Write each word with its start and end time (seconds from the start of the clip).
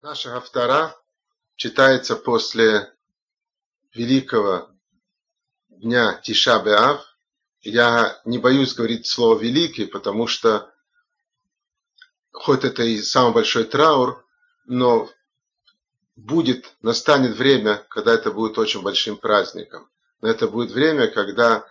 Наша 0.00 0.36
автора 0.36 0.94
читается 1.56 2.14
после 2.14 2.94
великого 3.92 4.70
дня 5.70 6.20
Тиша 6.22 6.60
Беав. 6.60 7.04
Я 7.62 8.20
не 8.24 8.38
боюсь 8.38 8.74
говорить 8.74 9.08
слово 9.08 9.40
«великий», 9.40 9.86
потому 9.86 10.28
что 10.28 10.72
хоть 12.30 12.62
это 12.62 12.84
и 12.84 13.02
самый 13.02 13.34
большой 13.34 13.64
траур, 13.64 14.24
но 14.66 15.10
будет, 16.14 16.76
настанет 16.80 17.36
время, 17.36 17.84
когда 17.90 18.14
это 18.14 18.30
будет 18.30 18.56
очень 18.56 18.82
большим 18.82 19.16
праздником. 19.16 19.90
Но 20.20 20.28
это 20.28 20.46
будет 20.46 20.70
время, 20.70 21.08
когда 21.08 21.66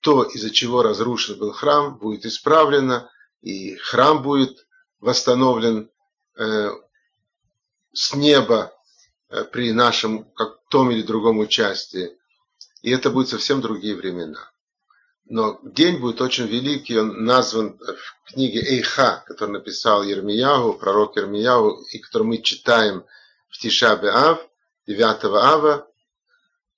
то, 0.00 0.22
из-за 0.22 0.48
чего 0.50 0.82
разрушен 0.82 1.38
был 1.38 1.52
храм, 1.52 1.98
будет 1.98 2.24
исправлено, 2.24 3.10
и 3.42 3.76
храм 3.76 4.22
будет 4.22 4.66
восстановлен 4.98 5.90
э, 6.38 6.70
с 7.96 8.14
неба 8.14 8.72
э, 9.30 9.44
при 9.44 9.72
нашем 9.72 10.24
как 10.34 10.60
том 10.68 10.90
или 10.90 11.02
другом 11.02 11.38
участии. 11.38 12.10
И 12.82 12.90
это 12.90 13.10
будут 13.10 13.30
совсем 13.30 13.60
другие 13.60 13.96
времена. 13.96 14.52
Но 15.28 15.58
день 15.64 15.98
будет 15.98 16.20
очень 16.20 16.46
великий, 16.46 16.98
он 16.98 17.24
назван 17.24 17.78
в 17.78 18.32
книге 18.32 18.60
Эйха, 18.60 19.24
которую 19.26 19.58
написал 19.58 20.04
Ермиягу, 20.04 20.74
пророк 20.74 21.16
Ермиягу, 21.16 21.84
и 21.90 21.98
который 21.98 22.24
мы 22.24 22.38
читаем 22.38 23.04
в 23.48 23.58
Тишабе 23.58 24.10
Ав, 24.10 24.46
9 24.86 25.24
Ава. 25.24 25.88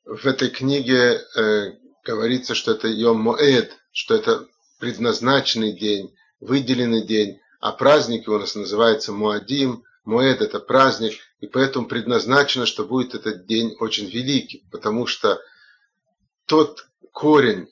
В 0.04 0.24
этой 0.24 0.48
книге 0.48 1.20
э, 1.36 1.72
говорится, 2.04 2.54
что 2.54 2.72
это 2.72 2.88
Йом 2.88 3.20
Моэд, 3.20 3.76
что 3.92 4.14
это 4.14 4.46
предназначенный 4.78 5.72
день, 5.72 6.14
выделенный 6.40 7.04
день, 7.04 7.40
а 7.60 7.72
праздник 7.72 8.28
у 8.28 8.38
нас 8.38 8.54
называется 8.54 9.12
Муадим, 9.12 9.84
Моэд– 10.08 10.40
это 10.40 10.58
праздник, 10.58 11.20
и 11.40 11.46
поэтому 11.46 11.86
предназначено, 11.86 12.64
что 12.64 12.86
будет 12.86 13.14
этот 13.14 13.44
день 13.44 13.76
очень 13.78 14.08
великий, 14.08 14.66
потому 14.72 15.06
что 15.06 15.38
тот 16.46 16.88
корень 17.12 17.68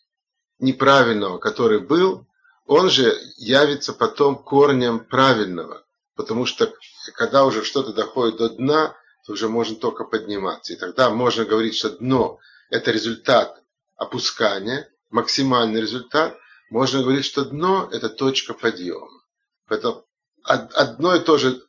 неправильного, 0.59 1.39
который 1.39 1.81
был, 1.81 2.27
он 2.67 2.91
же 2.91 3.19
явится 3.39 3.95
потом 3.95 4.37
корнем 4.37 5.01
правильного, 5.01 5.87
потому 6.15 6.45
что 6.45 6.71
когда 7.15 7.47
уже 7.47 7.65
что-то 7.65 7.95
доходит 7.95 8.37
до 8.37 8.51
дна, 8.51 8.95
то 9.25 9.33
уже 9.33 9.49
можно 9.49 9.75
только 9.77 10.05
подниматься. 10.05 10.75
И 10.75 10.77
тогда 10.77 11.09
можно 11.09 11.47
говорить, 11.47 11.75
что 11.75 11.89
дно– 11.89 12.39
это 12.71 12.91
результат 12.91 13.63
опускания, 13.97 14.91
максимальный 15.09 15.81
результат. 15.81 16.37
Можно 16.69 17.03
говорить, 17.03 17.25
что 17.25 17.47
дно– 17.47 17.89
это 17.93 18.11
точка 18.11 18.53
подъема. 18.53 19.23
Поэтому 19.67 20.05
одно 20.43 21.15
и 21.15 21.21
то 21.21 21.39
же 21.39 21.66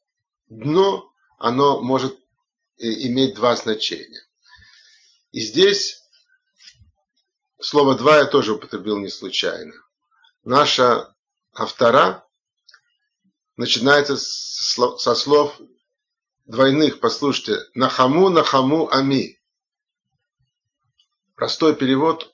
дно, 0.49 1.11
оно 1.37 1.81
может 1.81 2.17
иметь 2.77 3.35
два 3.35 3.55
значения. 3.55 4.21
И 5.31 5.41
здесь 5.41 6.03
слово 7.59 7.95
«два» 7.95 8.17
я 8.17 8.25
тоже 8.25 8.53
употребил 8.53 8.97
не 8.97 9.09
случайно. 9.09 9.73
Наша 10.43 11.15
автора 11.53 12.25
начинается 13.57 14.17
со 14.17 15.15
слов 15.15 15.59
двойных. 16.45 16.99
Послушайте, 16.99 17.59
«нахаму, 17.73 18.29
нахаму, 18.29 18.89
ами». 18.89 19.39
Простой 21.35 21.75
перевод, 21.75 22.33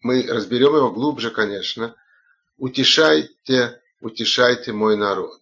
мы 0.00 0.22
разберем 0.26 0.74
его 0.74 0.90
глубже, 0.90 1.30
конечно. 1.30 1.94
«Утешайте, 2.56 3.80
утешайте 4.00 4.72
мой 4.72 4.96
народ». 4.96 5.40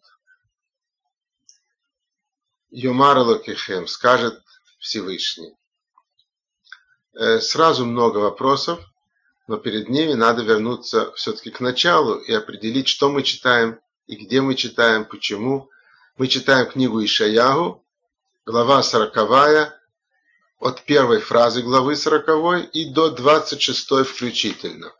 Йомар 2.76 3.16
Локихем, 3.20 3.86
скажет 3.86 4.38
Всевышний. 4.78 5.54
Э, 7.14 7.40
сразу 7.40 7.86
много 7.86 8.18
вопросов, 8.18 8.78
но 9.46 9.56
перед 9.56 9.88
ними 9.88 10.12
надо 10.12 10.42
вернуться 10.42 11.10
все-таки 11.12 11.50
к 11.50 11.60
началу 11.60 12.16
и 12.16 12.34
определить, 12.34 12.86
что 12.86 13.08
мы 13.08 13.22
читаем 13.22 13.80
и 14.06 14.16
где 14.16 14.42
мы 14.42 14.54
читаем, 14.56 15.06
почему. 15.06 15.70
Мы 16.18 16.28
читаем 16.28 16.66
книгу 16.66 17.02
Ишаягу, 17.02 17.82
глава 18.44 18.82
сороковая, 18.82 19.74
от 20.58 20.82
первой 20.82 21.20
фразы 21.20 21.62
главы 21.62 21.96
сороковой 21.96 22.64
и 22.64 22.92
до 22.92 23.08
двадцать 23.08 23.62
шестой 23.62 24.04
включительно. 24.04 24.92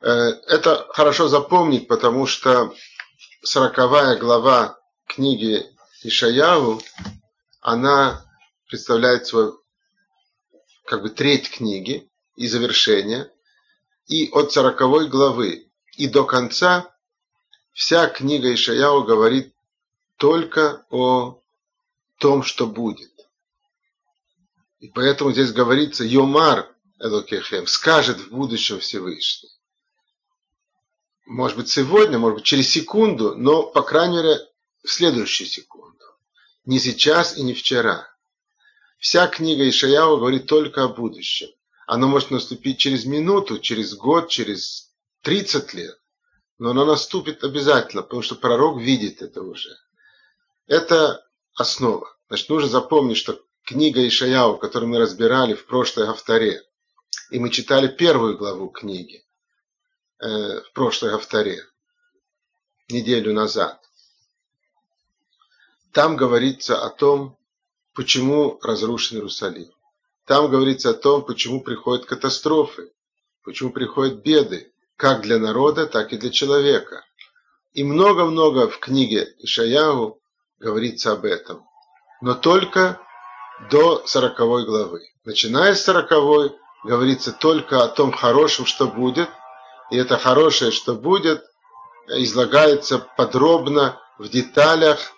Э, 0.00 0.30
это 0.48 0.84
хорошо 0.90 1.28
запомнить, 1.28 1.86
потому 1.86 2.26
что 2.26 2.74
сороковая 3.44 4.16
глава 4.16 4.80
книги 5.06 5.73
Ишаяву, 6.04 6.82
она 7.60 8.24
представляет 8.68 9.26
свою 9.26 9.60
как 10.84 11.02
бы 11.02 11.10
треть 11.10 11.50
книги 11.50 12.10
и 12.36 12.46
завершение. 12.46 13.32
И 14.06 14.28
от 14.30 14.52
сороковой 14.52 15.08
главы 15.08 15.70
и 15.96 16.06
до 16.06 16.24
конца 16.24 16.94
вся 17.72 18.06
книга 18.08 18.52
Ишаяу 18.52 19.04
говорит 19.04 19.54
только 20.16 20.84
о 20.90 21.40
том, 22.18 22.42
что 22.42 22.66
будет. 22.66 23.10
И 24.80 24.88
поэтому 24.88 25.32
здесь 25.32 25.52
говорится 25.52 26.04
Йомар 26.04 26.74
Элокехем, 26.98 27.66
скажет 27.66 28.18
в 28.18 28.30
будущем 28.30 28.80
Всевышний. 28.80 29.50
Может 31.26 31.56
быть 31.56 31.70
сегодня, 31.70 32.18
может 32.18 32.36
быть 32.36 32.44
через 32.44 32.68
секунду, 32.68 33.34
но 33.34 33.62
по 33.62 33.82
крайней 33.82 34.16
мере 34.18 34.38
в 34.84 34.90
следующую 34.90 35.48
секунду. 35.48 36.04
Не 36.66 36.78
сейчас 36.78 37.36
и 37.36 37.42
не 37.42 37.54
вчера. 37.54 38.08
Вся 38.98 39.26
книга 39.26 39.68
Ишаяу 39.68 40.18
говорит 40.18 40.46
только 40.46 40.84
о 40.84 40.88
будущем. 40.88 41.48
Оно 41.86 42.06
может 42.06 42.30
наступить 42.30 42.78
через 42.78 43.04
минуту, 43.04 43.58
через 43.58 43.94
год, 43.94 44.28
через 44.28 44.92
30 45.22 45.74
лет. 45.74 45.98
Но 46.58 46.70
оно 46.70 46.84
наступит 46.84 47.42
обязательно, 47.44 48.02
потому 48.02 48.22
что 48.22 48.36
пророк 48.36 48.80
видит 48.80 49.20
это 49.20 49.42
уже. 49.42 49.76
Это 50.66 51.26
основа. 51.54 52.16
Значит, 52.28 52.48
нужно 52.48 52.68
запомнить, 52.68 53.16
что 53.16 53.42
книга 53.64 54.06
Ишаяу, 54.06 54.58
которую 54.58 54.90
мы 54.90 54.98
разбирали 54.98 55.54
в 55.54 55.66
прошлой 55.66 56.06
авторе, 56.06 56.62
и 57.30 57.38
мы 57.38 57.50
читали 57.50 57.88
первую 57.88 58.38
главу 58.38 58.68
книги 58.68 59.24
э, 60.20 60.60
в 60.60 60.72
прошлой 60.72 61.12
авторе, 61.12 61.62
неделю 62.88 63.32
назад. 63.32 63.83
Там 65.94 66.16
говорится 66.16 66.84
о 66.84 66.90
том, 66.90 67.38
почему 67.94 68.58
разрушен 68.62 69.18
Иерусалим. 69.18 69.70
Там 70.26 70.50
говорится 70.50 70.90
о 70.90 70.94
том, 70.94 71.24
почему 71.24 71.60
приходят 71.60 72.04
катастрофы, 72.04 72.90
почему 73.44 73.70
приходят 73.70 74.24
беды, 74.24 74.72
как 74.96 75.22
для 75.22 75.38
народа, 75.38 75.86
так 75.86 76.12
и 76.12 76.16
для 76.16 76.30
человека. 76.30 77.04
И 77.74 77.84
много-много 77.84 78.68
в 78.68 78.80
книге 78.80 79.36
Ишаяху 79.38 80.18
говорится 80.58 81.12
об 81.12 81.24
этом. 81.24 81.64
Но 82.20 82.34
только 82.34 83.00
до 83.70 84.04
сороковой 84.04 84.64
главы. 84.64 85.00
Начиная 85.24 85.76
с 85.76 85.84
сороковой, 85.84 86.56
говорится 86.82 87.30
только 87.30 87.84
о 87.84 87.88
том 87.88 88.10
хорошем, 88.10 88.66
что 88.66 88.88
будет. 88.88 89.28
И 89.92 89.96
это 89.96 90.18
хорошее, 90.18 90.72
что 90.72 90.94
будет, 90.96 91.44
излагается 92.08 92.98
подробно, 93.16 94.00
в 94.18 94.28
деталях, 94.28 95.14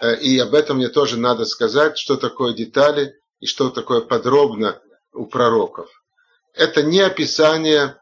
и 0.00 0.38
об 0.38 0.54
этом 0.54 0.76
мне 0.76 0.88
тоже 0.88 1.18
надо 1.18 1.44
сказать, 1.44 1.98
что 1.98 2.16
такое 2.16 2.52
детали 2.52 3.14
и 3.40 3.46
что 3.46 3.70
такое 3.70 4.00
подробно 4.00 4.80
у 5.12 5.26
пророков. 5.26 5.88
Это 6.52 6.82
не 6.82 7.00
описание, 7.00 7.98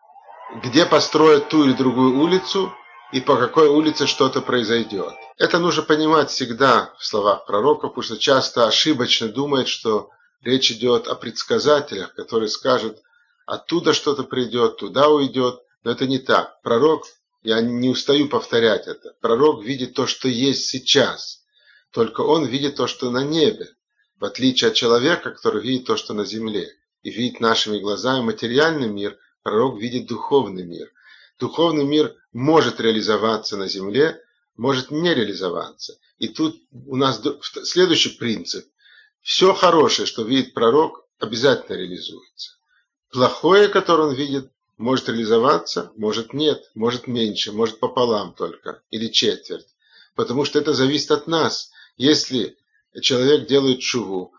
где 0.62 0.86
построят 0.86 1.48
ту 1.48 1.64
или 1.64 1.72
другую 1.72 2.18
улицу 2.18 2.72
и 3.12 3.20
по 3.20 3.36
какой 3.36 3.68
улице 3.68 4.06
что-то 4.06 4.40
произойдет. 4.40 5.12
Это 5.38 5.58
нужно 5.58 5.82
понимать 5.82 6.30
всегда 6.30 6.94
в 6.98 7.06
словах 7.06 7.46
пророков, 7.46 7.90
потому 7.90 8.02
что 8.02 8.16
часто 8.16 8.66
ошибочно 8.66 9.28
думают, 9.28 9.68
что 9.68 10.10
речь 10.42 10.70
идет 10.70 11.06
о 11.08 11.14
предсказателях, 11.14 12.14
которые 12.14 12.48
скажут, 12.48 12.98
оттуда 13.46 13.92
что-то 13.92 14.24
придет, 14.24 14.76
туда 14.76 15.08
уйдет. 15.08 15.60
Но 15.84 15.90
это 15.90 16.06
не 16.06 16.18
так. 16.18 16.60
Пророк, 16.62 17.04
я 17.42 17.60
не 17.60 17.88
устаю 17.88 18.28
повторять 18.28 18.86
это, 18.86 19.14
пророк 19.20 19.62
видит 19.62 19.94
то, 19.94 20.06
что 20.06 20.28
есть 20.28 20.66
сейчас– 20.66 21.40
только 21.94 22.22
он 22.22 22.44
видит 22.44 22.74
то, 22.74 22.88
что 22.88 23.08
на 23.10 23.22
небе, 23.22 23.70
в 24.18 24.24
отличие 24.24 24.68
от 24.70 24.74
человека, 24.74 25.30
который 25.30 25.62
видит 25.62 25.86
то, 25.86 25.96
что 25.96 26.12
на 26.12 26.24
земле. 26.24 26.68
И 27.04 27.10
видит 27.10 27.38
нашими 27.38 27.78
глазами 27.78 28.24
материальный 28.24 28.88
мир, 28.88 29.16
пророк 29.44 29.80
видит 29.80 30.06
духовный 30.06 30.64
мир. 30.64 30.90
Духовный 31.38 31.84
мир 31.84 32.16
может 32.32 32.80
реализоваться 32.80 33.56
на 33.56 33.68
земле, 33.68 34.20
может 34.56 34.90
не 34.90 35.14
реализоваться. 35.14 35.96
И 36.18 36.26
тут 36.26 36.60
у 36.72 36.96
нас 36.96 37.22
следующий 37.62 38.10
принцип. 38.10 38.66
Все 39.20 39.54
хорошее, 39.54 40.06
что 40.06 40.24
видит 40.24 40.52
пророк, 40.52 41.06
обязательно 41.20 41.76
реализуется. 41.76 42.56
Плохое, 43.12 43.68
которое 43.68 44.08
он 44.08 44.14
видит, 44.14 44.50
может 44.78 45.08
реализоваться, 45.08 45.92
может 45.96 46.34
нет, 46.34 46.60
может 46.74 47.06
меньше, 47.06 47.52
может 47.52 47.78
пополам 47.78 48.34
только, 48.34 48.82
или 48.90 49.06
четверть. 49.06 49.68
Потому 50.16 50.44
что 50.44 50.58
это 50.58 50.72
зависит 50.72 51.12
от 51.12 51.28
нас. 51.28 51.70
Если 51.96 52.56
человек 53.00 53.46
делает 53.46 53.82
шуву, 53.82 54.32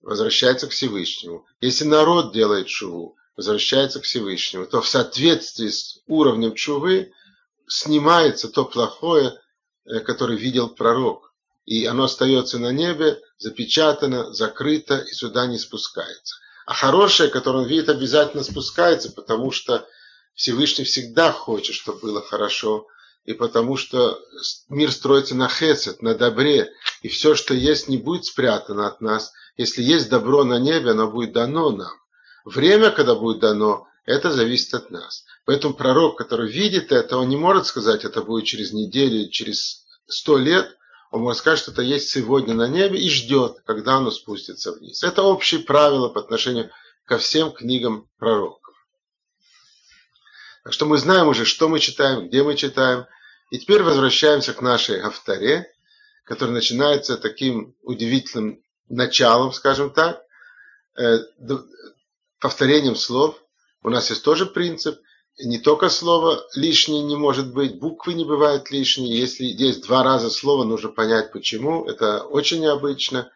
возвращается 0.00 0.66
к 0.66 0.70
Всевышнему. 0.72 1.46
Если 1.60 1.84
народ 1.84 2.32
делает 2.32 2.68
шуву, 2.68 3.16
возвращается 3.36 4.00
к 4.00 4.04
Всевышнему, 4.04 4.66
то 4.66 4.80
в 4.80 4.88
соответствии 4.88 5.68
с 5.68 6.00
уровнем 6.06 6.54
чувы 6.54 7.12
снимается 7.66 8.48
то 8.48 8.64
плохое, 8.64 9.38
э, 9.84 10.00
которое 10.00 10.36
видел 10.36 10.68
пророк. 10.68 11.32
И 11.64 11.86
оно 11.86 12.04
остается 12.04 12.58
на 12.58 12.72
небе, 12.72 13.20
запечатано, 13.38 14.32
закрыто 14.32 14.98
и 14.98 15.12
сюда 15.12 15.46
не 15.46 15.58
спускается. 15.58 16.36
А 16.66 16.74
хорошее, 16.74 17.30
которое 17.30 17.64
он 17.64 17.68
видит, 17.68 17.88
обязательно 17.88 18.42
спускается, 18.42 19.10
потому 19.12 19.50
что 19.52 19.86
Всевышний 20.34 20.84
всегда 20.84 21.32
хочет, 21.32 21.74
чтобы 21.74 22.00
было 22.00 22.22
хорошо, 22.22 22.86
и 23.24 23.34
потому 23.34 23.76
что 23.76 24.18
мир 24.68 24.90
строится 24.90 25.34
на 25.34 25.48
хесед, 25.48 26.02
на 26.02 26.14
добре, 26.14 26.72
и 27.02 27.08
все, 27.08 27.34
что 27.34 27.54
есть, 27.54 27.88
не 27.88 27.96
будет 27.96 28.24
спрятано 28.24 28.86
от 28.86 29.00
нас. 29.00 29.32
Если 29.56 29.82
есть 29.82 30.08
добро 30.08 30.44
на 30.44 30.58
небе, 30.58 30.90
оно 30.90 31.10
будет 31.10 31.32
дано 31.32 31.70
нам. 31.70 31.92
Время, 32.44 32.90
когда 32.90 33.14
будет 33.14 33.40
дано, 33.40 33.86
это 34.04 34.32
зависит 34.32 34.74
от 34.74 34.90
нас. 34.90 35.24
Поэтому 35.44 35.74
пророк, 35.74 36.18
который 36.18 36.50
видит 36.50 36.90
это, 36.90 37.16
он 37.18 37.28
не 37.28 37.36
может 37.36 37.66
сказать, 37.66 38.04
это 38.04 38.22
будет 38.22 38.44
через 38.44 38.72
неделю, 38.72 39.28
через 39.30 39.84
сто 40.06 40.38
лет. 40.38 40.76
Он 41.12 41.22
может 41.22 41.40
сказать, 41.40 41.60
что 41.60 41.72
это 41.72 41.82
есть 41.82 42.08
сегодня 42.08 42.54
на 42.54 42.66
небе 42.66 42.98
и 42.98 43.08
ждет, 43.08 43.58
когда 43.66 43.96
оно 43.96 44.10
спустится 44.10 44.72
вниз. 44.72 45.04
Это 45.04 45.22
общее 45.22 45.60
правило 45.60 46.08
по 46.08 46.20
отношению 46.20 46.70
ко 47.04 47.18
всем 47.18 47.52
книгам 47.52 48.08
пророков. 48.18 48.61
Так 50.64 50.72
что 50.72 50.86
мы 50.86 50.98
знаем 50.98 51.28
уже, 51.28 51.44
что 51.44 51.68
мы 51.68 51.80
читаем, 51.80 52.28
где 52.28 52.42
мы 52.42 52.56
читаем. 52.56 53.06
И 53.50 53.58
теперь 53.58 53.82
возвращаемся 53.82 54.52
к 54.52 54.62
нашей 54.62 55.00
авторе, 55.00 55.72
который 56.24 56.52
начинается 56.52 57.18
таким 57.18 57.74
удивительным 57.82 58.62
началом, 58.88 59.52
скажем 59.52 59.90
так, 59.90 60.22
э, 60.96 61.18
повторением 62.38 62.96
слов. 62.96 63.42
У 63.82 63.90
нас 63.90 64.10
есть 64.10 64.22
тоже 64.22 64.46
принцип. 64.46 65.00
Не 65.38 65.58
только 65.58 65.88
слово 65.88 66.46
лишнее 66.54 67.02
не 67.02 67.16
может 67.16 67.52
быть, 67.52 67.78
буквы 67.78 68.14
не 68.14 68.24
бывают 68.24 68.70
лишние. 68.70 69.18
Если 69.18 69.44
есть 69.44 69.82
два 69.82 70.04
раза 70.04 70.30
слово, 70.30 70.64
нужно 70.64 70.90
понять 70.90 71.32
почему. 71.32 71.84
Это 71.86 72.22
очень 72.22 72.60
необычно. 72.60 73.32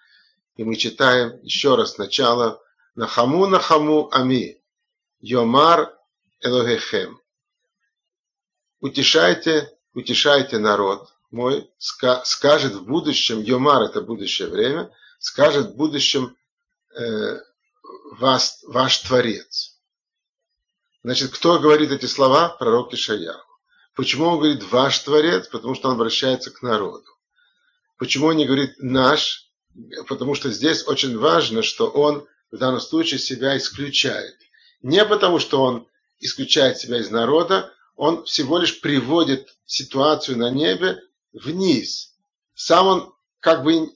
И 0.57 0.65
мы 0.65 0.77
читаем 0.77 1.41
еще 1.43 1.75
раз 1.75 1.99
начало. 1.99 2.63
Нахаму, 2.95 3.47
нахаму, 3.47 4.09
ами. 4.13 4.63
Йомар 5.21 5.96
Элогехем. 6.41 7.21
Утешайте, 8.81 9.73
утешайте 9.95 10.59
народ 10.59 11.17
мой, 11.31 11.71
скажет 11.79 12.75
в 12.75 12.85
будущем, 12.85 13.41
Йомар 13.41 13.83
это 13.83 14.01
будущее 14.01 14.49
время, 14.49 14.91
скажет 15.19 15.69
в 15.69 15.77
будущем 15.77 16.37
э, 16.95 17.41
вас, 18.13 18.63
ваш 18.67 18.99
Творец. 18.99 19.79
Значит, 21.03 21.31
кто 21.33 21.59
говорит 21.59 21.93
эти 21.93 22.07
слова? 22.07 22.49
Пророк 22.49 22.93
Ишаяху. 22.93 23.61
Почему 23.95 24.27
он 24.27 24.39
говорит 24.39 24.65
ваш 24.71 24.99
Творец? 25.01 25.49
Потому 25.49 25.75
что 25.75 25.89
он 25.89 25.95
обращается 25.95 26.51
к 26.51 26.63
народу. 26.63 27.07
Почему 27.99 28.27
он 28.27 28.37
не 28.37 28.47
говорит 28.47 28.75
наш? 28.79 29.51
Потому 30.09 30.35
что 30.35 30.51
здесь 30.51 30.87
очень 30.87 31.17
важно, 31.17 31.63
что 31.63 31.89
он 31.89 32.27
в 32.51 32.59
данном 32.59 32.81
случае 32.81 33.19
себя 33.19 33.57
исключает. 33.57 34.37
Не 34.83 35.05
потому, 35.05 35.39
что 35.39 35.63
он 35.63 35.89
исключает 36.21 36.79
себя 36.79 36.99
из 36.99 37.11
народа, 37.11 37.73
он 37.97 38.25
всего 38.25 38.59
лишь 38.59 38.81
приводит 38.81 39.57
ситуацию 39.65 40.39
на 40.39 40.51
небе 40.51 41.01
вниз. 41.33 42.15
Сам 42.55 42.87
он 42.87 43.15
как 43.41 43.63
бы 43.63 43.91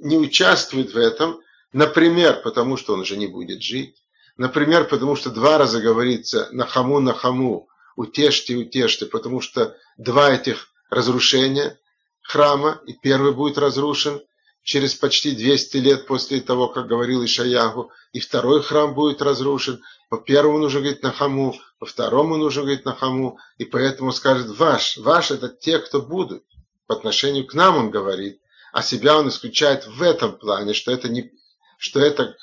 не 0.00 0.18
участвует 0.18 0.92
в 0.92 0.96
этом, 0.96 1.40
например, 1.72 2.40
потому 2.42 2.76
что 2.76 2.94
он 2.94 3.00
уже 3.00 3.16
не 3.16 3.26
будет 3.26 3.62
жить, 3.62 4.02
например, 4.36 4.84
потому 4.88 5.16
что 5.16 5.30
два 5.30 5.58
раза 5.58 5.80
говорится 5.80 6.48
на 6.52 6.66
хаму, 6.66 7.00
на 7.00 7.12
хаму, 7.12 7.68
утешьте, 7.96 8.56
утешьте, 8.56 9.06
потому 9.06 9.40
что 9.40 9.76
два 9.96 10.32
этих 10.32 10.68
разрушения 10.90 11.78
храма, 12.22 12.80
и 12.86 12.94
первый 12.94 13.32
будет 13.32 13.58
разрушен 13.58 14.22
через 14.62 14.94
почти 14.94 15.32
200 15.32 15.76
лет 15.76 16.06
после 16.06 16.40
того, 16.40 16.68
как 16.68 16.86
говорил 16.86 17.24
Ишаягу, 17.24 17.92
и 18.12 18.20
второй 18.20 18.62
храм 18.62 18.94
будет 18.94 19.20
разрушен, 19.20 19.82
по 20.08 20.16
первому 20.16 20.58
нужно 20.58 20.80
говорить 20.80 21.02
на 21.02 21.12
хаму, 21.12 21.54
по 21.84 21.90
второму 21.90 22.38
нужно 22.38 22.62
говорить 22.62 22.86
на 22.86 22.94
хаму, 22.94 23.38
и 23.58 23.66
поэтому 23.66 24.10
скажет 24.10 24.48
ваш. 24.56 24.96
Ваш 24.96 25.30
это 25.30 25.50
те, 25.50 25.78
кто 25.78 26.00
будут. 26.00 26.42
По 26.86 26.94
отношению 26.94 27.46
к 27.46 27.52
нам 27.52 27.76
он 27.76 27.90
говорит, 27.90 28.40
а 28.72 28.82
себя 28.82 29.18
он 29.18 29.28
исключает 29.28 29.86
в 29.86 30.00
этом 30.00 30.38
плане, 30.38 30.72
что 30.72 30.92
это 30.92 31.10
не, 31.10 31.30
что 31.76 32.00
это 32.00 32.38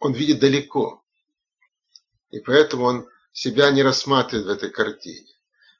он 0.00 0.12
видит 0.12 0.38
далеко. 0.38 1.02
И 2.30 2.40
поэтому 2.40 2.84
он 2.84 3.08
себя 3.32 3.70
не 3.70 3.82
рассматривает 3.82 4.46
в 4.48 4.50
этой 4.50 4.68
картине. 4.68 5.32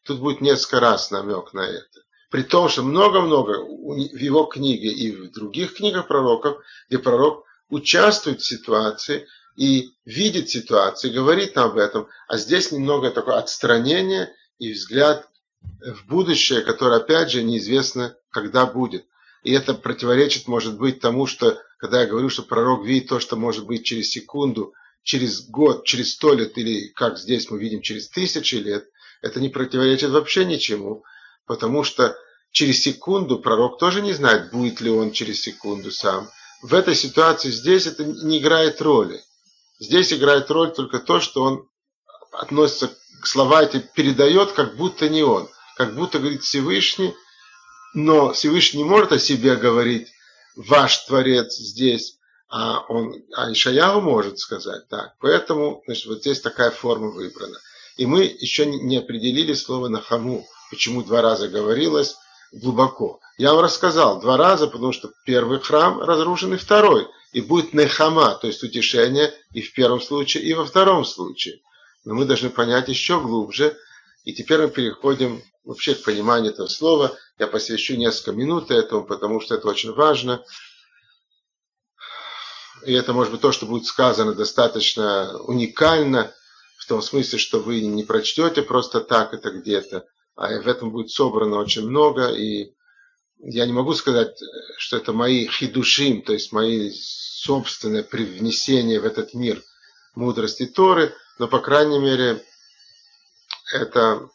Тут 0.07 0.21
будет 0.21 0.41
несколько 0.41 0.81
раз 0.81 1.11
намек 1.11 1.53
на 1.53 1.69
это. 1.69 2.01
При 2.31 2.43
том, 2.43 2.71
что 2.71 2.83
много-много 2.83 3.59
в 3.59 4.17
его 4.17 4.45
книге 4.45 4.89
и 4.89 5.15
в 5.15 5.31
других 5.33 5.75
книгах 5.75 6.09
пророков, 6.09 6.57
где 6.89 6.99
пророк 6.99 7.45
участвует 7.69 8.41
в 8.41 8.47
ситуации, 8.47 9.27
и 9.56 9.91
видит 10.05 10.49
ситуацию, 10.50 11.12
говорит 11.12 11.56
об 11.58 11.76
этом, 11.76 12.08
а 12.29 12.38
здесь 12.38 12.73
немного 12.73 13.11
такое 13.11 13.37
отстранение 13.37 14.32
и 14.58 14.73
взгляд 14.73 15.29
в 15.62 16.06
будущее, 16.06 16.62
которое 16.62 16.97
опять 16.97 17.31
же 17.31 17.43
неизвестно, 17.43 18.17
когда 18.31 18.67
будет. 18.67 19.05
И 19.43 19.52
это 19.52 19.75
противоречит, 19.75 20.49
может 20.49 20.79
быть, 20.79 21.00
тому, 21.00 21.26
что, 21.26 21.58
когда 21.79 22.02
я 22.02 22.06
говорю, 22.06 22.29
что 22.29 22.43
пророк 22.43 22.85
видит 22.85 23.08
то, 23.08 23.20
что 23.20 23.37
может 23.37 23.67
быть 23.67 23.85
через 23.85 24.11
секунду, 24.11 24.75
через 25.02 25.49
год, 25.49 25.85
через 25.85 26.12
сто 26.12 26.35
лет, 26.35 26.56
или 26.58 26.88
как 26.88 27.19
здесь 27.19 27.50
мы 27.50 27.58
видим, 27.58 27.81
через 27.81 28.08
тысячи 28.08 28.56
лет, 28.56 28.87
это 29.23 29.41
не 29.41 29.49
противоречит 29.49 30.11
вообще 30.11 30.44
ничему, 30.44 31.05
потому 31.46 31.85
что 31.85 32.17
через 32.50 32.82
секунду 32.82 33.38
пророк 33.38 33.79
тоже 33.79 34.03
не 34.03 34.12
знает, 34.12 34.50
будет 34.50 34.81
ли 34.81 34.91
он 34.91 35.12
через 35.12 35.41
секунду 35.41 35.91
сам. 35.91 36.29
В 36.62 36.75
этой 36.75 36.94
ситуации 36.94 37.50
здесь 37.50 37.87
это 37.87 38.05
не 38.05 38.38
играет 38.38 38.82
роли. 38.82 39.20
Здесь 39.81 40.12
играет 40.12 40.50
роль 40.50 40.73
только 40.73 40.99
то, 40.99 41.21
что 41.21 41.43
он 41.43 41.69
относится 42.32 42.91
к 43.23 43.27
слова 43.27 43.62
эти, 43.62 43.79
передает, 43.79 44.53
как 44.53 44.77
будто 44.77 45.09
не 45.09 45.23
он, 45.23 45.49
как 45.77 45.94
будто 45.94 46.19
говорит 46.19 46.43
Всевышний, 46.43 47.15
но 47.94 48.32
Всевышний 48.32 48.82
не 48.82 48.88
может 48.88 49.12
о 49.12 49.19
себе 49.19 49.56
говорить, 49.56 50.09
ваш 50.55 50.99
Творец 50.99 51.56
здесь, 51.56 52.19
а, 52.49 52.84
он, 52.89 53.15
а 53.34 53.51
Ишаяху 53.51 54.03
может 54.03 54.39
сказать 54.39 54.87
так. 54.89 55.15
Поэтому 55.19 55.82
значит, 55.87 56.06
вот 56.06 56.20
здесь 56.20 56.41
такая 56.41 56.70
форма 56.70 57.08
выбрана. 57.08 57.58
И 57.96 58.05
мы 58.05 58.25
еще 58.25 58.67
не 58.67 58.99
определили 58.99 59.55
слово 59.55 59.89
«нахаму», 59.89 60.46
почему 60.70 61.03
два 61.03 61.22
раза 61.22 61.49
говорилось 61.49 62.17
глубоко. 62.53 63.20
Я 63.39 63.55
вам 63.55 63.65
рассказал 63.65 64.20
два 64.20 64.37
раза, 64.37 64.67
потому 64.67 64.93
что 64.93 65.10
первый 65.25 65.58
храм 65.58 66.01
разрушен 66.03 66.53
и 66.53 66.58
второй– 66.58 67.08
и 67.32 67.41
будет 67.41 67.75
нехама, 67.75 68.34
то 68.34 68.46
есть 68.46 68.63
утешение 68.63 69.32
и 69.53 69.63
в 69.63 69.72
первом 69.72 70.01
случае, 70.01 70.44
и 70.44 70.55
во 70.55 70.65
втором 70.65 71.05
случае. 71.05 71.60
Но 72.05 72.15
мы 72.15 72.25
должны 72.25 72.51
понять 72.51 72.89
еще 72.89 73.20
глубже, 73.20 73.77
и 74.25 74.32
теперь 74.32 74.63
мы 74.63 74.70
переходим 74.70 75.43
вообще 75.65 75.94
к 75.94 76.03
пониманию 76.03 76.53
этого 76.53 76.67
слова. 76.67 77.17
Я 77.39 77.46
посвящу 77.46 77.96
несколько 77.96 78.32
минут 78.32 78.70
этому, 78.70 79.05
потому 79.05 79.41
что 79.41 79.55
это 79.55 79.69
очень 79.69 79.93
важно. 79.93 80.44
И 82.84 82.93
это 82.93 83.13
может 83.13 83.32
быть 83.32 83.43
то, 83.43 83.53
что 83.53 83.67
будет 83.67 83.87
сказано 83.87 84.34
достаточно 84.34 85.39
уникально, 85.41 86.32
в 86.79 86.87
том 86.87 87.03
смысле, 87.03 87.39
что 87.39 87.60
вы 87.60 87.82
не 87.82 88.05
прочтете 88.05 88.63
просто 88.63 89.01
так 89.01 89.34
это 89.34 89.51
где-то, 89.51 90.06
а 90.34 90.49
в 90.60 90.67
этом 90.67 90.91
будет 90.91 91.10
собрано 91.10 91.58
очень 91.58 91.87
много, 91.87 92.29
и 92.29 92.72
я 93.43 93.67
не 93.67 93.73
могу 93.73 93.94
сказать, 93.94 94.39
что 94.77 94.97
это 94.97 95.13
мои 95.13 95.47
хидушим, 95.47 96.23
то 96.23 96.32
есть 96.32 96.53
мои 96.53 96.91
собственное 96.93 98.03
привнесение 98.03 99.01
в 99.01 99.05
этот 99.05 99.35
мир 99.35 99.63
мудрости 100.15 100.67
Торы, 100.67 101.15
но, 101.39 101.49
по 101.49 101.61
крайней 101.61 101.99
мере, 101.99 102.44
это 103.73 104.29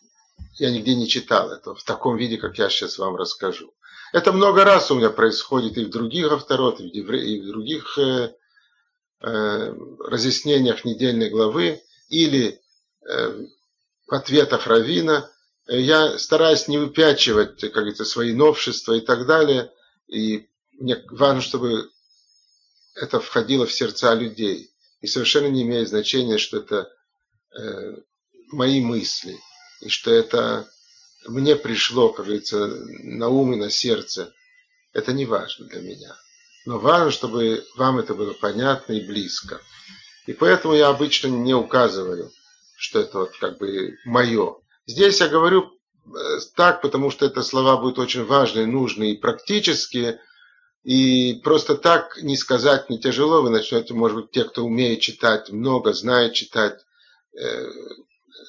я 0.58 0.72
нигде 0.72 0.96
не 0.96 1.08
читал 1.08 1.52
это 1.52 1.76
в 1.76 1.84
таком 1.84 2.18
виде, 2.18 2.38
как 2.38 2.58
я 2.58 2.70
сейчас 2.70 2.98
вам 2.98 3.16
расскажу. 3.16 3.74
Это 4.14 4.32
много 4.32 4.64
раз 4.64 4.92
у 4.92 4.96
меня 4.96 5.10
происходит 5.10 5.78
и 5.78 5.86
в 5.86 5.90
других 5.90 6.32
авторот, 6.32 6.80
и 6.80 7.02
в 7.02 7.48
других 7.48 7.98
э, 7.98 8.34
э, 9.22 9.74
разъяснениях 10.00 10.86
недельной 10.86 11.30
главы, 11.30 11.82
или 12.10 12.62
э, 13.08 13.46
в 14.08 14.14
ответах 14.14 14.68
Равина. 14.68 15.30
Я 15.68 16.20
стараюсь 16.20 16.68
не 16.68 16.78
выпячивать, 16.78 17.60
как 17.60 17.74
говорится, 17.74 18.06
свои 18.06 18.34
новшества 18.34 18.94
и 18.94 19.02
так 19.02 19.26
далее. 19.26 19.72
И 20.08 20.48
мне 20.74 21.04
важно, 21.10 21.42
чтобы 21.42 21.90
это 22.96 23.20
входило 23.20 23.66
в 23.66 23.74
сердца 23.74 24.14
людей. 24.14 24.72
И 25.02 25.08
совершенно 25.08 25.48
не 25.48 25.64
имеет 25.64 25.90
значения, 25.90 26.38
что 26.38 26.58
это 26.58 26.92
э, 27.58 27.96
мои 28.52 28.80
мысли, 28.82 29.40
и 29.82 29.90
что 29.90 30.12
это 30.12 30.70
мне 31.28 31.56
пришло, 31.56 32.10
как 32.10 32.26
говорится, 32.26 32.68
на 32.68 33.30
ум 33.30 33.54
и 33.54 33.58
на 33.58 33.70
сердце 33.70 34.34
это 34.94 35.14
не 35.14 35.26
важно 35.26 35.66
для 35.68 35.82
меня. 35.82 36.16
Но 36.66 36.80
важно, 36.80 37.12
чтобы 37.12 37.66
вам 37.76 38.00
это 38.00 38.14
было 38.14 38.34
понятно 38.34 38.94
и 38.94 39.06
близко. 39.06 39.62
И 40.26 40.34
поэтому 40.34 40.74
я 40.74 40.88
обычно 40.88 41.28
не 41.28 41.54
указываю, 41.54 42.32
что 42.78 43.00
это 43.00 43.20
вот 43.20 43.38
как 43.38 43.58
бы 43.58 43.98
мое. 44.06 44.58
Здесь 44.88 45.20
я 45.20 45.28
говорю 45.28 45.72
э, 46.06 46.10
так, 46.56 46.82
потому 46.82 47.10
что 47.12 47.26
это 47.26 47.42
слова 47.42 47.78
будут 47.78 48.00
очень 48.00 48.26
важные, 48.26 48.66
нужные 48.66 49.14
и 49.14 49.18
практические. 49.18 50.20
И 50.84 51.42
просто 51.44 51.76
так 51.76 52.22
не 52.22 52.38
сказать 52.38 52.90
не 52.90 53.00
тяжело. 53.00 53.42
Вы 53.42 53.50
начнете, 53.50 53.94
может 53.94 54.18
быть, 54.18 54.32
те, 54.32 54.44
кто 54.44 54.64
умеет 54.64 55.02
читать 55.02 55.52
много, 55.52 55.94
знает 55.94 56.34
читать, 56.34 56.86
э, 57.36 57.68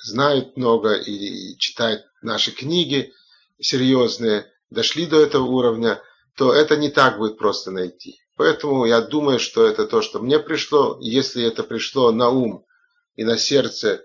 знают 0.04 0.56
много 0.56 0.94
и 0.94 1.56
читают 1.58 2.04
наши 2.20 2.52
книги 2.52 3.12
серьезные, 3.58 4.52
дошли 4.70 5.06
до 5.06 5.18
этого 5.20 5.44
уровня, 5.44 6.02
то 6.36 6.52
это 6.52 6.76
не 6.76 6.90
так 6.90 7.16
будет 7.16 7.38
просто 7.38 7.70
найти. 7.70 8.20
Поэтому 8.36 8.84
я 8.84 9.00
думаю, 9.00 9.38
что 9.38 9.66
это 9.66 9.86
то, 9.86 10.02
что 10.02 10.18
мне 10.18 10.38
пришло. 10.38 10.98
Если 11.00 11.42
это 11.42 11.62
пришло 11.62 12.12
на 12.12 12.28
ум 12.28 12.66
и 13.14 13.24
на 13.24 13.38
сердце 13.38 14.04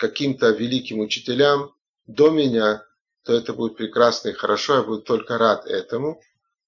каким-то 0.00 0.48
великим 0.50 1.00
учителям 1.00 1.74
до 2.06 2.30
меня, 2.30 2.82
то 3.24 3.34
это 3.34 3.52
будет 3.52 3.76
прекрасно 3.76 4.30
и 4.30 4.32
хорошо. 4.32 4.76
Я 4.76 4.82
буду 4.82 5.02
только 5.02 5.36
рад 5.36 5.66
этому, 5.66 6.20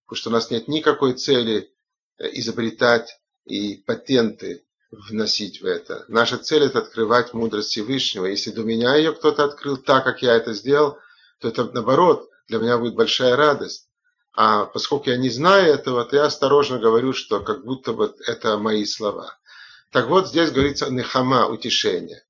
потому 0.04 0.16
что 0.16 0.30
у 0.30 0.32
нас 0.32 0.50
нет 0.50 0.68
никакой 0.68 1.14
цели 1.14 1.72
э, 2.18 2.28
изобретать 2.34 3.18
и 3.46 3.76
патенты 3.86 4.64
вносить 4.90 5.62
в 5.62 5.66
это. 5.66 6.04
Наша 6.08 6.36
цель– 6.36 6.62
это 6.64 6.80
открывать 6.80 7.32
мудрость 7.32 7.70
Всевышнего. 7.70 8.26
Если 8.26 8.50
до 8.50 8.62
меня 8.62 8.94
ее 8.94 9.14
кто-то 9.14 9.44
открыл 9.44 9.78
так, 9.78 10.04
как 10.04 10.20
я 10.20 10.34
это 10.34 10.52
сделал, 10.52 10.98
то 11.40 11.48
это 11.48 11.64
наоборот, 11.64 12.28
для 12.48 12.58
меня 12.58 12.76
будет 12.76 12.94
большая 12.94 13.34
радость. 13.34 13.88
А 14.34 14.66
поскольку 14.66 15.08
я 15.08 15.16
не 15.16 15.30
знаю 15.30 15.72
этого, 15.72 16.04
то 16.04 16.16
я 16.16 16.24
осторожно 16.26 16.78
говорю, 16.78 17.14
что 17.14 17.40
как 17.40 17.64
будто 17.64 17.94
бы 17.94 18.14
это 18.26 18.58
мои 18.58 18.84
слова. 18.84 19.38
Так 19.90 20.08
вот, 20.08 20.28
здесь 20.28 20.50
говорится 20.50 20.90
нехама, 20.90 21.46
утешение. 21.46 22.22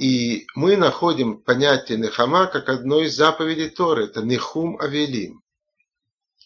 И 0.00 0.46
мы 0.54 0.76
находим 0.76 1.38
понятие 1.38 1.98
нехама 1.98 2.46
как 2.46 2.68
одно 2.68 3.00
из 3.00 3.16
заповедей 3.16 3.70
Торы. 3.70 4.04
Это 4.04 4.22
нехум 4.22 4.80
авелим. 4.80 5.42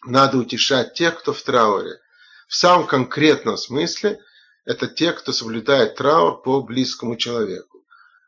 Надо 0.05 0.39
утешать 0.39 0.95
тех, 0.95 1.19
кто 1.19 1.33
в 1.33 1.43
трауре. 1.43 2.01
В 2.49 2.55
самом 2.55 2.87
конкретном 2.87 3.57
смысле 3.57 4.21
это 4.65 4.87
те, 4.87 5.13
кто 5.13 5.33
соблюдает 5.33 5.97
траур 5.97 6.43
по 6.43 6.63
близкому 6.63 7.17
человеку. 7.17 7.85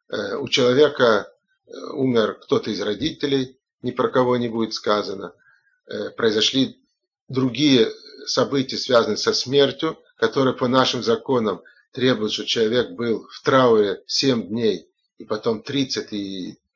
Э, 0.08 0.36
у 0.36 0.48
человека 0.48 1.32
э, 1.66 1.70
умер 1.92 2.38
кто-то 2.42 2.70
из 2.70 2.80
родителей, 2.80 3.58
ни 3.82 3.90
про 3.90 4.08
кого 4.08 4.36
не 4.36 4.48
будет 4.48 4.74
сказано– 4.74 5.32
Э, 5.86 6.10
произошли 6.10 6.80
другие 7.28 7.92
события, 8.26 8.78
связанные 8.78 9.18
со 9.18 9.34
смертью, 9.34 9.98
которые 10.16 10.54
по 10.54 10.66
нашим 10.66 11.02
законам 11.02 11.62
требуют, 11.92 12.32
чтобы 12.32 12.48
человек 12.48 12.92
был 12.92 13.28
в 13.30 13.42
трауре 13.42 14.02
7 14.06 14.48
дней 14.48 14.88
и 15.18 15.24
потом 15.24 15.62
30 15.62 16.10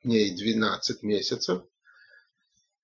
дней 0.03 0.35
12 0.35 1.03
месяцев. 1.03 1.63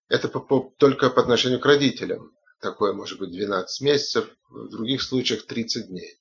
Это 0.07 0.27
по, 0.27 0.39
по, 0.39 0.73
только 0.77 1.09
по 1.09 1.21
отношению 1.21 1.59
к 1.59 1.65
родителям. 1.65 2.31
Такое 2.59 2.93
может 2.93 3.19
быть 3.19 3.31
12 3.31 3.81
месяцев, 3.81 4.29
в 4.49 4.69
других 4.69 5.01
случаях 5.01 5.45
30 5.45 5.87
дней. 5.87 6.19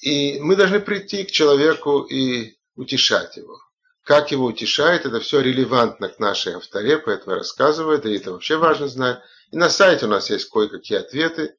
И 0.00 0.40
мы 0.40 0.56
должны 0.56 0.80
прийти 0.80 1.24
к 1.24 1.30
человеку 1.30 2.02
и 2.02 2.56
утешать 2.74 3.36
его. 3.36 3.58
Как 4.02 4.32
его 4.32 4.46
утешает, 4.46 5.06
это 5.06 5.20
все 5.20 5.40
релевантно 5.40 6.08
к 6.08 6.18
нашей 6.18 6.54
авторе, 6.54 6.98
поэтому 6.98 7.36
да 7.36 8.10
и 8.10 8.16
это 8.16 8.32
вообще 8.32 8.56
важно 8.56 8.88
знать. 8.88 9.22
И 9.52 9.56
на 9.56 9.70
сайте 9.70 10.06
у 10.06 10.08
нас 10.08 10.28
есть 10.30 10.48
кое-какие 10.50 10.98
ответы 10.98 11.56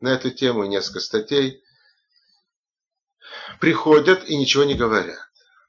на 0.00 0.10
эту 0.10 0.30
тему, 0.30 0.64
несколько 0.64 1.00
статей. 1.00 1.62
Приходят 3.60 4.28
и 4.28 4.36
ничего 4.36 4.64
не 4.64 4.74
говорят. 4.74 5.25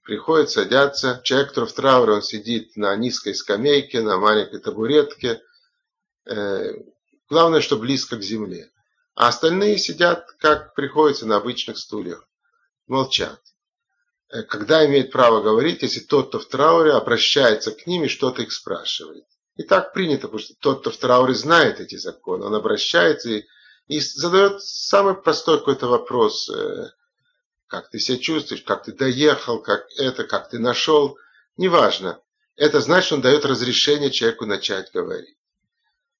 Приходят, 0.07 0.49
садятся. 0.49 1.19
Человек, 1.25 1.49
который 1.49 1.65
в 1.65 1.73
трауре, 1.73 2.13
он 2.13 2.21
сидит 2.21 2.77
на 2.77 2.95
низкой 2.95 3.35
скамейке, 3.35 3.99
на 3.99 4.17
маленькой 4.17 4.61
табуретке. 4.61 5.41
Э, 6.25 6.75
главное, 7.29 7.59
что 7.59 7.75
близко 7.75 8.15
к 8.15 8.23
земле. 8.23 8.71
А 9.15 9.27
остальные 9.27 9.77
сидят, 9.77 10.31
как 10.39 10.75
приходится, 10.75 11.25
на 11.25 11.35
обычных 11.35 11.77
стульях. 11.77 12.25
Молчат. 12.87 13.41
Э, 14.29 14.43
когда 14.43 14.85
имеет 14.85 15.11
право 15.11 15.41
говорить, 15.41 15.81
если 15.81 15.99
тот, 15.99 16.29
кто 16.29 16.39
в 16.39 16.45
трауре, 16.45 16.93
обращается 16.93 17.71
к 17.71 17.85
ним 17.85 18.05
и 18.05 18.07
что-то 18.07 18.43
их 18.43 18.53
спрашивает. 18.53 19.25
И 19.57 19.63
так 19.63 19.91
принято, 19.91 20.29
потому 20.29 20.39
что 20.39 20.53
тот, 20.61 20.79
кто 20.79 20.91
в 20.91 20.95
трауре, 20.95 21.33
знает 21.33 21.81
эти 21.81 21.97
законы. 21.97 22.45
Он 22.45 22.55
обращается 22.55 23.29
и, 23.31 23.45
и 23.87 23.99
задает 23.99 24.61
самый 24.61 25.15
простой 25.15 25.57
какой-то 25.57 25.87
вопрос. 25.87 26.49
Как 27.67 27.89
ты 27.89 27.99
себя 27.99 28.17
чувствуешь, 28.17 28.63
как 28.63 28.83
ты 28.83 28.93
доехал, 28.93 29.61
как 29.61 29.85
это, 29.97 30.23
как 30.23 30.49
ты 30.49 30.59
нашел. 30.59 31.17
Неважно. 31.57 32.19
Это 32.55 32.81
значит, 32.81 33.11
он 33.11 33.21
дает 33.21 33.45
разрешение 33.45 34.09
человеку 34.09 34.45
начать 34.45 34.91
говорить. 34.93 35.37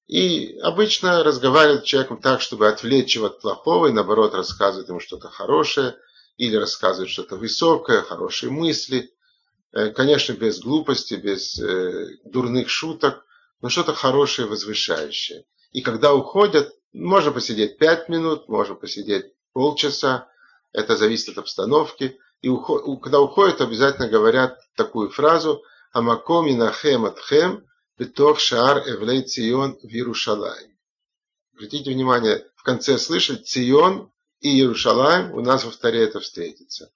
И 0.06 0.58
обычно 0.60 1.22
разговаривает 1.24 1.82
с 1.82 1.86
человеком 1.86 2.20
так, 2.20 2.40
чтобы 2.40 2.68
отвлечь 2.68 3.14
его 3.14 3.26
от 3.26 3.40
плохого 3.40 3.88
и 3.88 3.92
наоборот 3.92 4.34
рассказывает 4.34 4.88
ему 4.88 5.00
что-то 5.00 5.28
хорошее– 5.28 5.96
или 6.38 6.54
рассказывать 6.56 7.10
что-то 7.10 7.36
высокое, 7.36 8.00
хорошие 8.00 8.50
мысли, 8.50 9.12
э, 9.72 9.90
конечно, 9.90 10.32
без 10.32 10.60
глупости, 10.60 11.14
без 11.14 11.58
э, 11.58 12.16
дурных 12.24 12.70
шуток, 12.70 13.26
но 13.60 13.68
что-то 13.68 13.92
хорошее, 13.92 14.46
возвышающее. 14.46 15.44
И 15.72 15.82
когда 15.82 16.14
уходят, 16.14 16.72
можно 16.92 17.32
посидеть 17.32 17.76
пять 17.76 18.08
минут, 18.08 18.48
можно 18.48 18.76
посидеть 18.76 19.26
полчаса, 19.52 20.28
это 20.72 20.96
зависит 20.96 21.30
от 21.30 21.38
обстановки. 21.38 22.18
И 22.40 22.50
когда 23.02 23.20
уходят, 23.20 23.60
обязательно 23.60 24.08
говорят 24.08 24.58
такую 24.76 25.10
фразу 25.10 25.62
«Амаком 25.92 26.48
инахем 26.48 27.04
атхем 27.04 27.66
бетох 27.98 28.38
шаар 28.38 28.88
эвлей 28.88 29.22
цион 29.22 29.78
вирушалай». 29.82 30.76
Обратите 31.54 31.90
внимание, 31.90 32.46
в 32.54 32.62
конце 32.62 32.98
слышать 32.98 33.48
«Цион» 33.48 34.12
и 34.40 34.50
Иерушалаем 34.50 35.32
у 35.32 35.40
нас 35.40 35.64
во 35.64 35.70
вторе 35.72 36.04
это 36.04 36.20
встретится. 36.20 36.92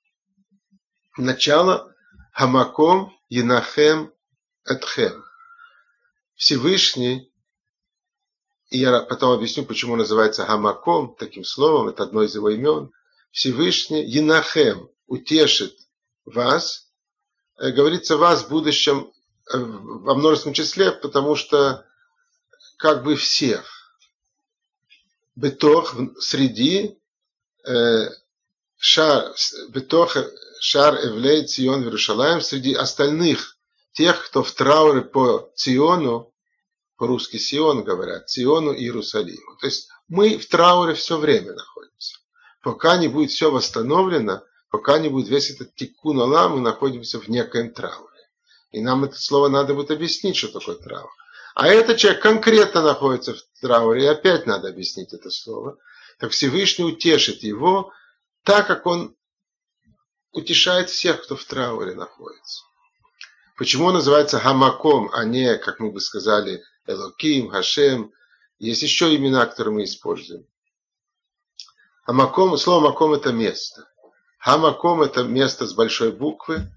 Начало 1.16 1.92
Хамаком 2.32 3.12
Янахем 3.28 4.12
Этхем. 4.64 5.24
Всевышний, 6.36 7.32
и 8.70 8.78
я 8.78 9.00
потом 9.00 9.32
объясню, 9.32 9.64
почему 9.64 9.96
называется 9.96 10.46
Хамаком 10.46 11.14
таким 11.16 11.44
словом, 11.44 11.88
это 11.88 12.04
одно 12.04 12.22
из 12.22 12.34
его 12.34 12.48
имен, 12.50 12.92
Всевышний 13.32 14.04
Янахем 14.04 14.90
утешит 15.06 15.76
вас, 16.24 16.88
э, 17.58 17.70
говорится 17.70 18.16
вас 18.16 18.44
в 18.44 18.48
будущем 18.48 19.12
э, 19.52 19.58
во 19.58 20.14
множественном 20.14 20.54
числе, 20.54 20.92
потому 20.92 21.34
что 21.34 21.84
как 22.76 23.02
бы 23.02 23.16
всех. 23.16 23.96
Бетох 25.34 25.96
среди 26.20 26.98
шар, 28.76 29.34
бетох 29.70 30.16
шар 30.60 30.94
Эвлей, 31.06 31.46
Цион, 31.46 31.84
Иерушалаем, 31.84 32.40
среди 32.40 32.74
остальных, 32.74 33.56
тех, 33.92 34.26
кто 34.26 34.42
в 34.42 34.52
трауре 34.52 35.02
по 35.02 35.50
Циону, 35.54 36.34
по-русски 36.96 37.36
Сион 37.36 37.84
говорят, 37.84 38.28
Циону 38.28 38.72
и 38.72 38.82
Иерусалиму. 38.82 39.56
То 39.60 39.66
есть 39.66 39.88
мы 40.08 40.38
в 40.38 40.46
трауре 40.48 40.94
все 40.94 41.16
время 41.18 41.52
находимся. 41.52 42.18
Пока 42.62 42.96
не 42.96 43.08
будет 43.08 43.30
все 43.30 43.50
восстановлено, 43.50 44.42
пока 44.70 44.98
не 44.98 45.08
будет 45.08 45.28
весь 45.28 45.50
этот 45.50 45.74
тикун 45.74 46.16
мы 46.16 46.60
находимся 46.60 47.18
в 47.18 47.28
некоем 47.28 47.72
трауре. 47.72 48.08
И 48.70 48.80
нам 48.80 49.04
это 49.04 49.16
слово 49.16 49.48
надо 49.48 49.74
будет 49.74 49.90
объяснить, 49.90 50.36
что 50.36 50.48
такое 50.48 50.76
траур. 50.76 51.10
А 51.54 51.68
этот 51.68 51.98
человек 51.98 52.22
конкретно 52.22 52.82
находится 52.82 53.34
в 53.34 53.42
трауре, 53.60 54.04
и 54.04 54.06
опять 54.06 54.46
надо 54.46 54.68
объяснить 54.68 55.12
это 55.12 55.30
слово 55.30 55.76
так 56.22 56.30
Всевышний 56.30 56.84
утешит 56.84 57.42
его, 57.42 57.92
так 58.44 58.68
как 58.68 58.86
он 58.86 59.16
утешает 60.30 60.88
всех, 60.88 61.24
кто 61.24 61.34
в 61.34 61.44
трауре 61.44 61.96
находится. 61.96 62.62
Почему 63.56 63.86
он 63.86 63.94
называется 63.94 64.38
Хамаком, 64.38 65.10
а 65.12 65.24
не, 65.24 65.58
как 65.58 65.80
мы 65.80 65.90
бы 65.90 66.00
сказали, 66.00 66.62
Элоким, 66.86 67.48
Хашем. 67.48 68.12
Есть 68.60 68.82
еще 68.82 69.12
имена, 69.16 69.46
которые 69.46 69.74
мы 69.74 69.82
используем. 69.82 70.46
Хамаком, 72.02 72.56
слово 72.58 72.90
Маком 72.90 73.12
это 73.14 73.32
место. 73.32 73.88
Хамаком 74.38 75.02
это 75.02 75.22
место 75.22 75.66
с 75.66 75.74
большой 75.74 76.12
буквы, 76.12 76.68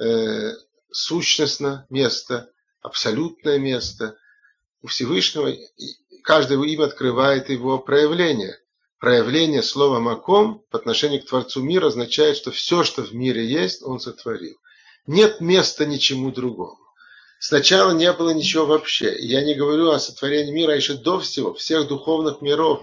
э, 0.00 0.52
сущностно 0.90 1.86
место, 1.90 2.50
абсолютное 2.80 3.58
место. 3.58 4.16
У 4.82 4.86
Всевышнего 4.86 5.52
каждое 6.22 6.62
имя 6.62 6.84
открывает 6.84 7.50
его 7.50 7.78
проявление 7.78 8.58
проявление 9.04 9.62
слова 9.62 10.00
«маком» 10.00 10.64
по 10.70 10.78
отношению 10.78 11.20
к 11.20 11.26
Творцу 11.26 11.62
мира 11.62 11.88
означает, 11.88 12.38
что 12.38 12.50
все, 12.50 12.84
что 12.84 13.02
в 13.02 13.12
мире 13.14 13.46
есть, 13.46 13.82
Он 13.82 14.00
сотворил. 14.00 14.56
Нет 15.06 15.42
места 15.42 15.84
ничему 15.84 16.30
другому. 16.30 16.78
Сначала 17.38 17.90
не 17.92 18.10
было 18.14 18.30
ничего 18.30 18.64
вообще. 18.64 19.14
Я 19.18 19.44
не 19.44 19.54
говорю 19.54 19.90
о 19.90 19.98
сотворении 19.98 20.52
мира 20.52 20.72
а 20.72 20.76
еще 20.76 20.94
до 20.94 21.20
всего, 21.20 21.52
всех 21.52 21.86
духовных 21.86 22.40
миров. 22.40 22.82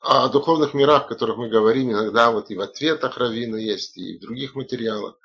О 0.00 0.28
духовных 0.28 0.74
мирах, 0.74 1.04
о 1.04 1.08
которых 1.08 1.38
мы 1.38 1.48
говорим 1.48 1.90
иногда, 1.90 2.30
вот 2.30 2.50
и 2.50 2.56
в 2.56 2.60
ответах 2.60 3.18
Равина 3.18 3.56
есть, 3.56 3.96
и 3.96 4.16
в 4.16 4.20
других 4.20 4.54
материалах. 4.54 5.18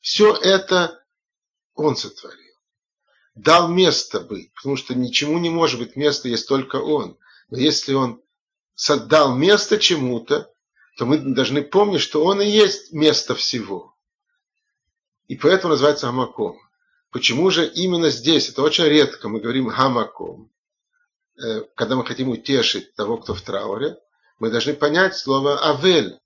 Все 0.00 0.34
это 0.34 1.02
он 1.74 1.96
сотворил. 1.96 2.38
Дал 3.34 3.68
место 3.68 4.20
быть, 4.20 4.52
потому 4.54 4.76
что 4.76 4.94
ничему 4.94 5.38
не 5.38 5.50
может 5.50 5.78
быть 5.78 5.96
места, 5.96 6.28
есть 6.28 6.48
только 6.48 6.76
он. 6.76 7.16
Но 7.48 7.58
если 7.58 7.94
он 7.94 8.22
дал 9.06 9.34
место 9.34 9.78
чему-то, 9.78 10.52
то 10.96 11.06
мы 11.06 11.18
должны 11.18 11.62
помнить, 11.62 12.02
что 12.02 12.24
он 12.24 12.42
и 12.42 12.46
есть 12.46 12.92
место 12.92 13.34
всего. 13.34 13.96
И 15.28 15.36
поэтому 15.36 15.72
называется 15.72 16.08
Амаком. 16.08 16.58
Почему 17.10 17.50
же 17.50 17.66
именно 17.66 18.10
здесь, 18.10 18.48
это 18.48 18.62
очень 18.62 18.84
редко, 18.84 19.28
мы 19.28 19.40
говорим 19.40 19.68
гамаком, 19.68 20.50
э, 21.42 21.62
когда 21.74 21.96
мы 21.96 22.04
хотим 22.04 22.28
утешить 22.28 22.94
того, 22.94 23.16
кто 23.16 23.34
в 23.34 23.40
трауре, 23.40 23.98
мы 24.40 24.50
должны 24.50 24.74
понять 24.74 25.16
слово 25.16 25.64
авель. 25.64 26.18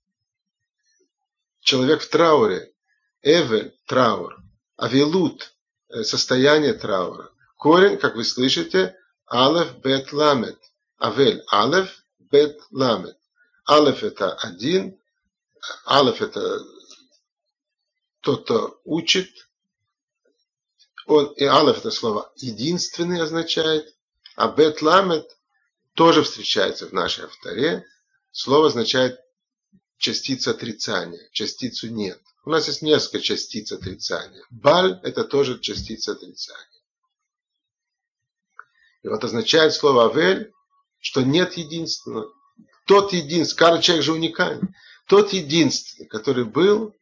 Человек 1.59 2.01
в 2.01 2.09
трауре. 2.09 2.73
Эвель– 3.21 3.77
траур. 3.85 4.37
Авелут 4.77 5.53
э,– 5.89 6.03
состояние 6.03 6.73
траура. 6.73 7.29
Корень, 7.57 7.97
как 7.97 8.15
вы 8.15 8.23
слышите, 8.23 8.97
алеф 9.31 9.77
бет 9.79 10.13
ламет. 10.13 10.57
Авель– 10.99 11.43
алеф, 11.51 12.05
бет 12.19 12.59
ламет. 12.71 13.17
Алеф– 13.67 14.03
это 14.03 14.33
один, 14.35 14.99
алеф– 15.85 16.21
это 16.21 16.59
тот, 18.21 18.45
кто 18.45 18.79
учит, 18.85 19.29
он, 21.05 21.33
и 21.33 21.43
алеф 21.43 21.79
это 21.79 21.91
слово 21.91 22.31
единственный 22.37 23.21
означает, 23.21 23.95
а 24.35 24.47
бет 24.47 24.81
ламет 24.81 25.37
тоже 25.93 26.23
встречается 26.23 26.87
в 26.87 26.93
нашей 26.93 27.25
авторе. 27.25 27.85
Слово 28.37 28.67
означает 28.67 29.17
частица 29.97 30.51
отрицания, 30.51 31.29
частицу 31.31 31.89
нет. 31.89 32.21
У 32.43 32.49
нас 32.49 32.67
есть 32.67 32.81
несколько 32.81 33.21
частиц 33.21 33.71
отрицания. 33.71 34.43
Баль– 34.49 34.99
это 35.03 35.23
тоже 35.23 35.57
частица 35.57 36.11
отрицания. 36.11 36.81
И 39.03 39.07
вот 39.07 39.23
означает 39.23 39.73
слово 39.73 40.07
«авель», 40.07 40.51
что 40.99 41.21
нет 41.21 41.53
единственного. 41.53 42.29
Тот 42.85 43.13
единственный, 43.13 43.57
каждый 43.57 43.81
человек 43.83 44.03
же 44.03 44.11
уникальный. 44.11 44.67
Тот 45.07 45.31
единственный, 45.31 46.07
который 46.07 46.43
был, 46.43 46.93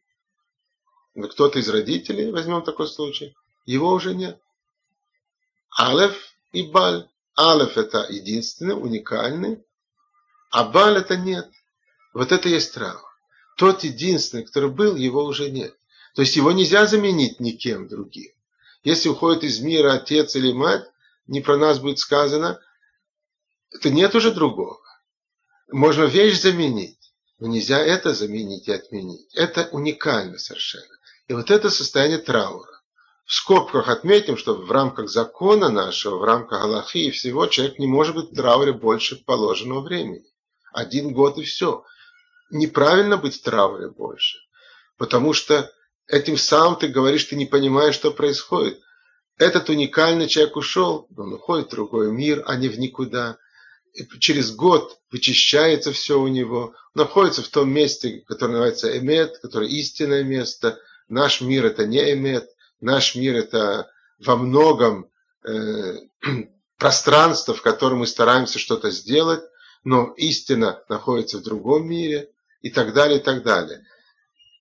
кто-то 1.16 1.58
из 1.58 1.68
родителей, 1.68 2.30
возьмем 2.30 2.62
такой 2.62 2.86
случай, 2.86 3.34
его 3.66 3.90
уже 3.90 4.14
нет. 4.14 4.40
Алеф 5.76 6.16
и 6.52 6.62
Баль. 6.62 7.10
Алеф 7.36 7.76
это 7.76 8.06
единственный, 8.08 8.80
уникальный, 8.80 9.64
а 10.54 10.62
Баль 10.62 10.98
это 10.98 11.16
нет. 11.16 11.50
Вот 12.12 12.30
это 12.30 12.48
есть 12.48 12.74
траур. 12.74 13.02
Тот 13.56 13.82
единственный, 13.82 14.44
который 14.44 14.70
был, 14.70 14.94
его 14.94 15.24
уже 15.24 15.50
нет. 15.50 15.76
То 16.14 16.22
есть 16.22 16.36
его 16.36 16.52
нельзя 16.52 16.86
заменить 16.86 17.40
никем 17.40 17.88
другим. 17.88 18.30
Если 18.84 19.08
уходит 19.08 19.42
из 19.42 19.58
мира 19.58 19.94
отец 19.94 20.36
или 20.36 20.52
мать, 20.52 20.84
не 21.26 21.40
про 21.40 21.56
нас 21.56 21.80
будет 21.80 21.98
сказано, 21.98 22.60
то 23.82 23.90
нет 23.90 24.14
уже 24.14 24.30
другого. 24.30 24.78
Можно 25.72 26.04
вещь 26.04 26.40
заменить, 26.40 27.12
но 27.40 27.48
нельзя 27.48 27.80
это 27.80 28.14
заменить 28.14 28.68
и 28.68 28.72
отменить. 28.72 29.34
Это 29.34 29.68
уникально 29.72 30.38
совершенно. 30.38 30.94
И 31.26 31.32
вот 31.32 31.50
это 31.50 31.68
состояние 31.68 32.18
траура. 32.18 32.80
В 33.24 33.32
скобках 33.32 33.88
отметим, 33.88 34.36
что 34.36 34.54
в 34.54 34.70
рамках 34.70 35.10
закона 35.10 35.68
нашего, 35.68 36.18
в 36.18 36.22
рамках 36.22 36.62
Аллахи 36.62 36.98
и 36.98 37.10
всего, 37.10 37.48
человек 37.48 37.80
не 37.80 37.88
может 37.88 38.14
быть 38.14 38.30
в 38.30 38.36
трауре 38.36 38.72
больше 38.72 39.16
положенного 39.16 39.80
времени. 39.80 40.30
Один 40.74 41.12
год 41.12 41.38
и 41.38 41.44
все. 41.44 41.84
Неправильно 42.50 43.16
быть 43.16 43.42
трауре 43.42 43.88
больше. 43.88 44.38
Потому 44.98 45.32
что 45.32 45.72
этим 46.06 46.36
самым 46.36 46.76
ты 46.76 46.88
говоришь, 46.88 47.24
ты 47.24 47.36
не 47.36 47.46
понимаешь, 47.46 47.94
что 47.94 48.10
происходит. 48.10 48.80
Этот 49.38 49.68
уникальный 49.68 50.28
человек 50.28 50.56
ушел, 50.56 51.08
он 51.16 51.32
уходит 51.32 51.68
в 51.68 51.70
другой 51.70 52.12
мир, 52.12 52.42
а 52.46 52.56
не 52.56 52.68
в 52.68 52.78
никуда. 52.78 53.38
И 53.94 54.06
через 54.18 54.54
год 54.54 54.98
вычищается 55.10 55.92
все 55.92 56.20
у 56.20 56.28
него, 56.28 56.74
находится 56.94 57.42
в 57.42 57.48
том 57.48 57.70
месте, 57.70 58.22
которое 58.26 58.52
называется 58.52 58.98
Эмет, 58.98 59.38
которое 59.38 59.68
истинное 59.70 60.22
место. 60.22 60.78
Наш 61.08 61.40
мир 61.40 61.66
это 61.66 61.86
не 61.86 62.12
Эмет, 62.12 62.48
Наш 62.84 63.14
мир 63.14 63.36
это 63.36 63.90
во 64.18 64.36
многом 64.36 65.10
э, 65.42 66.00
пространство, 66.78 67.54
в 67.54 67.62
котором 67.62 68.00
мы 68.00 68.06
стараемся 68.06 68.58
что-то 68.58 68.90
сделать, 68.90 69.42
но 69.84 70.12
истина 70.16 70.82
находится 70.88 71.38
в 71.38 71.42
другом 71.42 71.88
мире 71.88 72.30
и 72.62 72.70
так 72.70 72.94
далее, 72.94 73.18
и 73.18 73.22
так 73.22 73.42
далее. 73.42 73.86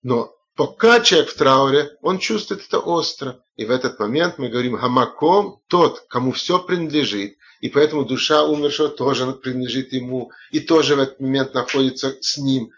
Но 0.04 0.36
пока 0.56 1.00
человек 1.00 1.30
в 1.30 1.38
трауре, 1.38 1.98
он 2.02 2.20
чувствует 2.20 2.66
это 2.66 2.80
остро. 2.80 3.44
И 3.56 3.66
в 3.66 3.72
этот 3.72 4.00
момент 4.00 4.38
мы 4.38 4.50
говорим 4.50 4.78
«Хамаком»– 4.78 5.62
тот, 5.68 6.06
кому 6.10 6.32
все 6.32 6.60
принадлежит. 6.60 7.38
И 7.62 7.70
поэтому 7.70 8.04
душа 8.04 8.44
умершего 8.44 8.90
тоже 8.90 9.32
принадлежит 9.32 9.94
ему. 9.94 10.32
И 10.52 10.60
тоже 10.60 10.96
в 10.96 11.00
этот 11.00 11.20
момент 11.20 11.54
находится 11.54 12.18
с 12.22 12.38
ним. 12.38 12.72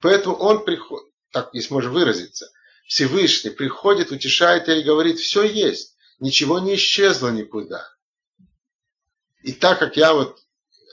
Поэтому 0.00 0.36
он 0.36 0.64
приходит, 0.64 1.08
так 1.30 1.50
если 1.52 1.74
можно 1.74 1.90
выразиться– 1.90 2.50
Всевышний 2.90 3.50
приходит, 3.50 4.10
утешает 4.10 4.68
и 4.68 4.82
говорит, 4.82 5.20
все 5.20 5.44
есть, 5.44 5.94
ничего 6.18 6.58
не 6.58 6.74
исчезло 6.74 7.28
никуда. 7.28 7.88
И 9.44 9.52
так 9.52 9.78
как 9.78 9.96
я 9.96 10.12
вот, 10.12 10.40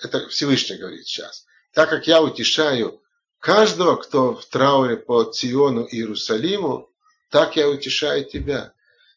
это 0.02 0.28
Всевышний 0.30 0.78
говорит 0.78 1.08
сейчас, 1.08 1.46
так 1.74 1.90
как 1.90 2.08
я 2.08 2.22
утешаю 2.22 3.02
каждого, 3.40 3.96
кто 3.96 4.36
в 4.36 4.46
трауре 4.46 4.98
по 4.98 5.24
Циону 5.24 5.84
и 5.84 5.98
Иерусалиму, 5.98 6.90
так 7.30 7.56
я 7.56 7.70
утешаю 7.70 8.26
тебя. 8.26 8.74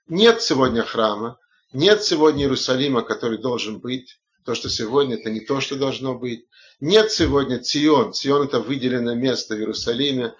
Нет 0.09 0.43
сегодня 0.43 0.83
храма, 0.83 1.39
нет 1.73 2.03
сегодня 2.03 2.45
Иерусалима, 2.45 3.03
который 3.03 3.39
должен 3.39 3.79
быть. 3.79 4.19
То, 4.45 4.55
что 4.55 4.69
сегодня, 4.69 5.17
это 5.17 5.31
не 5.31 5.41
то, 5.41 5.61
что 5.61 5.77
должно 5.77 6.19
быть. 6.19 6.47
Нет 6.81 7.13
сегодня 7.13 7.61
Цион. 7.61 8.13
Цион 8.13 8.47
это 8.47 8.59
выделенное 8.59 9.15
место 9.15 9.55
в 9.55 9.59
Иерусалиме, 9.59 10.35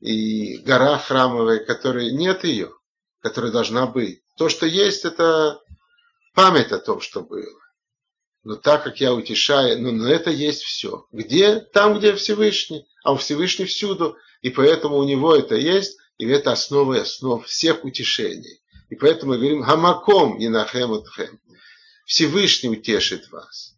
и 0.00 0.56
гора 0.58 0.98
храмовая, 0.98 1.64
которой 1.64 2.10
нет 2.10 2.42
ее, 2.44 2.72
которая 3.20 3.52
должна 3.52 3.86
быть. 3.86 4.22
То, 4.36 4.48
что 4.48 4.66
есть, 4.66 5.04
это 5.04 5.60
память 6.34 6.72
о 6.72 6.78
том, 6.78 7.00
что 7.00 7.20
было. 7.20 7.61
Но 8.44 8.56
так 8.56 8.82
как 8.82 9.00
я 9.00 9.14
утешаю, 9.14 9.80
ну, 9.80 9.92
но 9.92 10.08
это 10.08 10.30
есть 10.30 10.62
все. 10.62 11.06
Где? 11.12 11.60
Там, 11.60 11.98
где 11.98 12.14
Всевышний. 12.14 12.86
А 13.04 13.12
у 13.12 13.16
Всевышний 13.16 13.66
всюду. 13.66 14.16
И 14.40 14.50
поэтому 14.50 14.96
у 14.96 15.04
него 15.04 15.34
это 15.34 15.54
есть, 15.54 15.98
и 16.18 16.26
это 16.26 16.52
основа 16.52 16.94
и 16.94 17.00
основ 17.00 17.46
всех 17.46 17.84
утешений. 17.84 18.60
И 18.90 18.96
поэтому 18.96 19.32
мы 19.32 19.38
говорим 19.38 19.62
«Хамаком 19.62 20.44
Инахем 20.44 20.90
Утхем». 20.90 21.40
Всевышний 22.04 22.70
утешит 22.70 23.30
вас. 23.30 23.76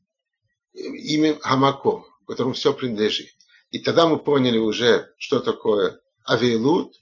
Имя 0.72 1.38
Хамаком, 1.40 2.06
которому 2.26 2.54
все 2.54 2.72
принадлежит. 2.72 3.34
И 3.70 3.78
тогда 3.78 4.06
мы 4.06 4.18
поняли 4.18 4.58
уже, 4.58 5.12
что 5.18 5.40
такое 5.40 6.00
авейлут, 6.24 6.94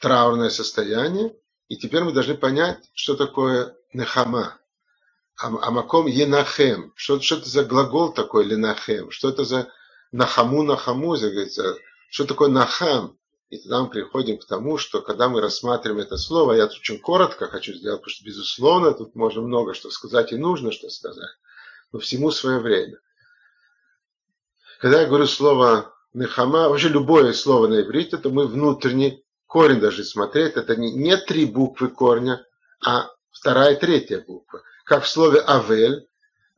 траурное 0.00 0.50
состояние, 0.50 1.34
и 1.68 1.76
теперь 1.76 2.04
мы 2.04 2.12
должны 2.12 2.36
понять, 2.36 2.88
что 2.94 3.16
такое 3.16 3.76
нехама. 3.92 4.58
Амаком 5.36 6.06
енахем. 6.06 6.92
Что, 6.96 7.20
что 7.20 7.36
это 7.36 7.48
за 7.48 7.64
глагол 7.64 8.12
такой 8.12 8.44
ленахем? 8.44 9.10
Что 9.10 9.28
это 9.28 9.44
за 9.44 9.68
нахаму 10.12 10.62
нахаму, 10.62 11.16
говорится, 11.16 11.76
что 12.10 12.24
такое 12.24 12.48
нахам? 12.48 13.18
И 13.50 13.58
тогда 13.58 13.82
мы 13.82 13.90
приходим 13.90 14.38
к 14.38 14.46
тому, 14.46 14.76
что 14.76 15.02
когда 15.02 15.28
мы 15.28 15.40
рассматриваем 15.40 16.00
это 16.00 16.16
слово, 16.16 16.54
я 16.54 16.66
тут 16.66 16.78
очень 16.78 16.98
коротко 16.98 17.46
хочу 17.46 17.74
сделать, 17.74 18.00
потому 18.00 18.12
что, 18.12 18.24
безусловно, 18.24 18.92
тут 18.92 19.14
можно 19.14 19.42
много 19.42 19.74
что 19.74 19.90
сказать 19.90 20.32
и 20.32 20.36
нужно 20.36 20.72
что 20.72 20.88
сказать, 20.90 21.30
но 21.92 22.00
всему 22.00 22.32
свое 22.32 22.58
время. 22.58 22.98
Когда 24.80 25.02
я 25.02 25.06
говорю 25.06 25.26
слово 25.26 25.94
Нехама, 26.12 26.68
вообще 26.68 26.88
любое 26.88 27.32
слово 27.34 27.68
на 27.68 27.82
иврите, 27.82 28.16
то 28.16 28.30
мы 28.30 28.46
внутренний 28.46 29.22
корень 29.46 29.80
должны 29.80 30.02
смотреть. 30.02 30.54
Это 30.54 30.74
не, 30.74 30.92
не 30.92 31.16
три 31.16 31.44
буквы 31.44 31.88
корня, 31.88 32.44
а 32.84 33.10
вторая 33.30 33.74
и 33.74 33.78
третья 33.78 34.24
буква. 34.26 34.62
Как 34.86 35.04
в 35.04 35.08
слове 35.08 35.42
Авель, 35.46 36.08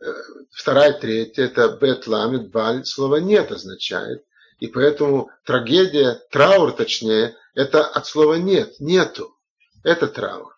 э, 0.01 0.13
вторая 0.53 0.93
третья, 0.93 1.47
это 1.47 1.69
бет 1.71 2.07
ламет, 2.07 2.51
баль, 2.51 2.85
слово 2.85 3.17
нет 3.17 3.51
означает. 3.51 4.25
И 4.61 4.69
поэтому 4.69 5.31
трагедия, 5.45 6.23
траур 6.31 6.71
точнее, 6.73 7.37
это 7.55 7.85
от 7.85 8.07
слова 8.07 8.35
нет, 8.35 8.79
нету. 8.79 9.37
Это 9.83 10.07
траур. 10.07 10.57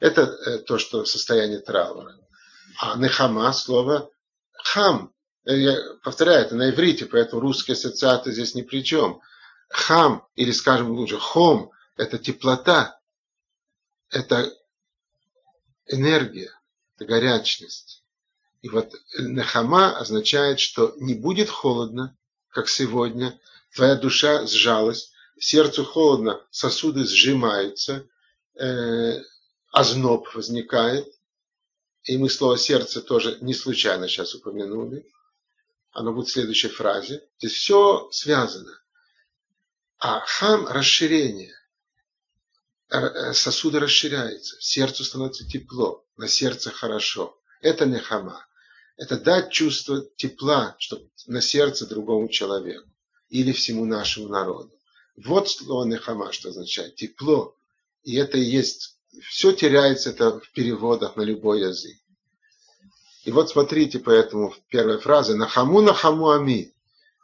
Это 0.00 0.22
э, 0.22 0.58
то, 0.58 0.76
что 0.76 1.06
состояние 1.06 1.60
траура. 1.60 2.14
А 2.78 2.98
нехама 2.98 3.50
слово 3.54 4.10
хам, 4.52 5.12
Э, 5.44 5.56
я 5.56 5.76
повторяю, 6.02 6.44
это 6.44 6.54
на 6.54 6.70
иврите, 6.70 7.06
поэтому 7.06 7.40
русские 7.40 7.74
ассоциации 7.74 8.32
здесь 8.32 8.54
ни 8.54 8.62
при 8.62 8.84
чем. 8.84 9.20
Хам, 9.68 10.26
или 10.34 10.52
скажем 10.52 10.90
лучше, 10.90 11.18
хом, 11.18 11.72
это 11.96 12.18
теплота, 12.18 13.00
это 14.10 14.52
энергия, 15.86 16.50
горячность. 17.04 18.02
И 18.62 18.68
вот 18.68 18.94
нахама 19.18 19.96
означает, 19.98 20.60
что 20.60 20.94
не 20.98 21.14
будет 21.14 21.48
холодно, 21.48 22.16
как 22.48 22.68
сегодня, 22.68 23.38
твоя 23.74 23.96
душа 23.96 24.46
сжалась, 24.46 25.10
сердцу 25.38 25.84
холодно, 25.84 26.40
сосуды 26.50 27.04
сжимаются, 27.04 28.06
э, 28.54 29.20
озноб 29.72 30.32
возникает. 30.34 31.12
И 32.04 32.18
мы 32.18 32.30
слово 32.30 32.58
сердце 32.58 33.00
тоже 33.00 33.38
не 33.40 33.54
случайно 33.54 34.08
сейчас 34.08 34.34
упомянули. 34.34 35.06
Оно 35.90 36.12
будет 36.12 36.28
в 36.28 36.32
следующей 36.32 36.68
фразе. 36.68 37.22
Здесь 37.38 37.52
все 37.52 38.08
связано. 38.10 38.72
А 39.98 40.20
хам– 40.20 40.66
расширение. 40.68 41.54
Э, 42.92 43.32
сосуды 43.32 43.80
расширяются, 43.80 44.54
сердцу 44.60 45.04
становится 45.04 45.48
тепло, 45.48 46.04
на 46.18 46.28
сердце 46.28 46.70
хорошо. 46.70 47.34
Это 47.62 47.86
не 47.86 47.98
хама. 47.98 48.44
Это 48.98 49.18
дать 49.18 49.50
чувство 49.50 50.04
тепла 50.16 50.76
чтобы 50.78 51.08
на 51.26 51.40
сердце 51.40 51.86
другому 51.86 52.28
человеку 52.28 52.86
или 53.30 53.52
всему 53.52 53.86
нашему 53.86 54.28
народу. 54.28 54.70
Вот 55.16 55.48
слово 55.48 55.86
нехама, 55.86 56.32
что 56.32 56.50
означает 56.50 56.96
тепло. 56.96 57.56
И 58.02 58.16
это 58.16 58.36
и 58.36 58.42
есть, 58.42 58.98
все 59.22 59.52
теряется 59.52 60.10
это 60.10 60.38
в 60.40 60.50
переводах 60.52 61.16
на 61.16 61.22
любой 61.22 61.62
язык. 61.62 61.96
И 63.24 63.32
вот 63.32 63.48
смотрите, 63.48 64.00
поэтому 64.00 64.50
в 64.50 64.60
первой 64.68 64.98
фразе 64.98 65.34
«Нахаму 65.34 65.80
нахаму 65.80 66.28
ами» 66.28 66.74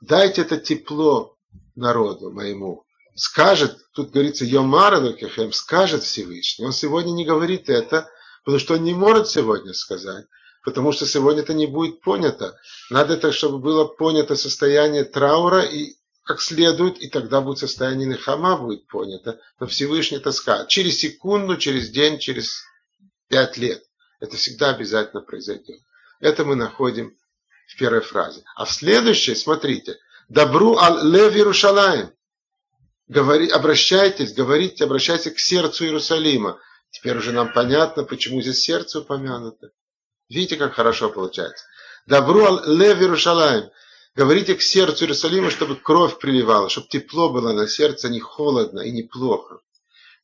дайте 0.00 0.42
это 0.42 0.56
тепло 0.56 1.36
народу 1.74 2.30
моему. 2.30 2.86
Скажет, 3.18 3.76
тут 3.94 4.12
говорится 4.12 4.44
«Йомара 4.44 5.00
лукехем», 5.00 5.52
скажет 5.52 6.04
Всевышний. 6.04 6.64
Он 6.64 6.72
сегодня 6.72 7.10
не 7.10 7.24
говорит 7.24 7.68
это, 7.68 8.08
потому 8.44 8.60
что 8.60 8.74
он 8.74 8.84
не 8.84 8.94
может 8.94 9.26
сегодня 9.26 9.74
сказать, 9.74 10.24
потому 10.64 10.92
что 10.92 11.04
сегодня 11.04 11.42
это 11.42 11.52
не 11.52 11.66
будет 11.66 12.00
понято. 12.00 12.56
Надо 12.90 13.14
это, 13.14 13.32
чтобы 13.32 13.58
было 13.58 13.86
понято 13.86 14.36
состояние 14.36 15.02
траура 15.02 15.62
и 15.62 15.96
как 16.22 16.40
следует, 16.40 16.98
и 16.98 17.08
тогда 17.08 17.40
будет 17.40 17.58
состояние 17.58 18.06
нехама 18.06 18.56
будет 18.56 18.86
понято. 18.86 19.40
Но 19.58 19.66
Всевышний 19.66 20.18
это 20.18 20.30
скажет. 20.30 20.68
Через 20.68 21.00
секунду, 21.00 21.56
через 21.56 21.90
день, 21.90 22.20
через 22.20 22.62
пять 23.26 23.56
лет. 23.56 23.82
Это 24.20 24.36
всегда 24.36 24.70
обязательно 24.70 25.22
произойдет. 25.22 25.80
Это 26.20 26.44
мы 26.44 26.54
находим 26.54 27.16
в 27.66 27.76
первой 27.76 28.00
фразе. 28.00 28.44
А 28.54 28.64
в 28.64 28.70
следующей, 28.70 29.34
смотрите, 29.34 29.98
«Добру 30.28 30.76
ал 30.76 31.04
лев 31.04 31.34
Иерушалаем». 31.34 32.12
Говори, 33.08 33.48
обращайтесь, 33.48 34.34
говорите, 34.34 34.84
обращайтесь 34.84 35.32
к 35.32 35.38
сердцу 35.38 35.84
Иерусалима. 35.84 36.58
Теперь 36.90 37.16
уже 37.16 37.32
нам 37.32 37.52
понятно, 37.52 38.04
почему 38.04 38.42
здесь 38.42 38.60
сердце 38.60 39.00
упомянуто. 39.00 39.70
Видите, 40.28 40.56
как 40.56 40.74
хорошо 40.74 41.08
получается. 41.08 41.64
Добру 42.06 42.44
ал 42.44 42.62
лев 42.66 43.00
Иерушалаем. 43.00 43.70
Говорите 44.14 44.54
к 44.56 44.62
сердцу 44.62 45.04
Иерусалима, 45.04 45.50
чтобы 45.50 45.76
кровь 45.76 46.18
приливала, 46.18 46.68
чтобы 46.68 46.88
тепло 46.88 47.30
было 47.30 47.52
на 47.52 47.66
сердце, 47.66 48.10
не 48.10 48.20
холодно 48.20 48.80
и 48.80 48.90
не 48.90 49.04
плохо. 49.04 49.60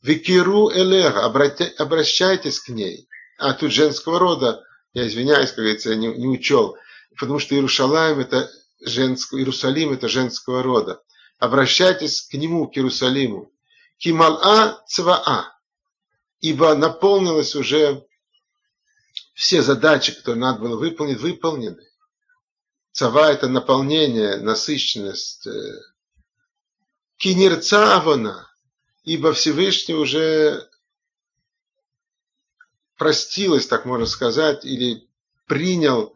Викиру 0.03 0.71
элега, 0.71 1.25
обращайтесь 1.25 2.61
к 2.61 2.69
ней. 2.69 3.09
А 3.39 3.55
тут 3.55 3.73
женского 3.73 4.19
рода, 4.19 4.63
я 4.93 5.07
извиняюсь, 5.07 5.51
как 5.51 5.59
говорится, 5.59 5.95
не, 5.95 6.09
не 6.09 6.27
учел, 6.27 6.77
потому 7.19 7.39
что 7.39 7.55
Иерусалим 7.55 8.21
это 8.21 8.51
женского, 8.81 9.39
Иерусалим 9.39 9.93
это 9.93 10.09
женского 10.09 10.63
рода. 10.63 11.01
Обращайтесь 11.39 12.23
к 12.23 12.35
нему, 12.35 12.69
к 12.69 12.77
Иерусалиму. 12.77 13.53
Кимал-а 13.99 14.83
цваа, 14.87 15.59
ибо 16.41 16.75
наполнилось 16.75 17.55
уже 17.55 18.07
все 19.35 19.63
задачи, 19.63 20.15
которые 20.15 20.41
надо 20.41 20.61
было 20.61 20.77
выполнить, 20.77 21.21
выполнены. 21.21 21.83
Цава– 22.93 23.33
это 23.33 23.49
наполнение, 23.49 24.37
насыщенность. 24.37 25.47
Э, 25.47 25.81
Кинерца 27.17 27.97
авона, 27.97 28.49
ибо 29.03 29.33
Всевышний 29.33 29.95
уже 29.95 30.69
простилась, 32.97 33.67
так 33.67 33.85
можно 33.85 34.07
сказать, 34.07 34.65
или 34.65 35.09
принял 35.47 36.15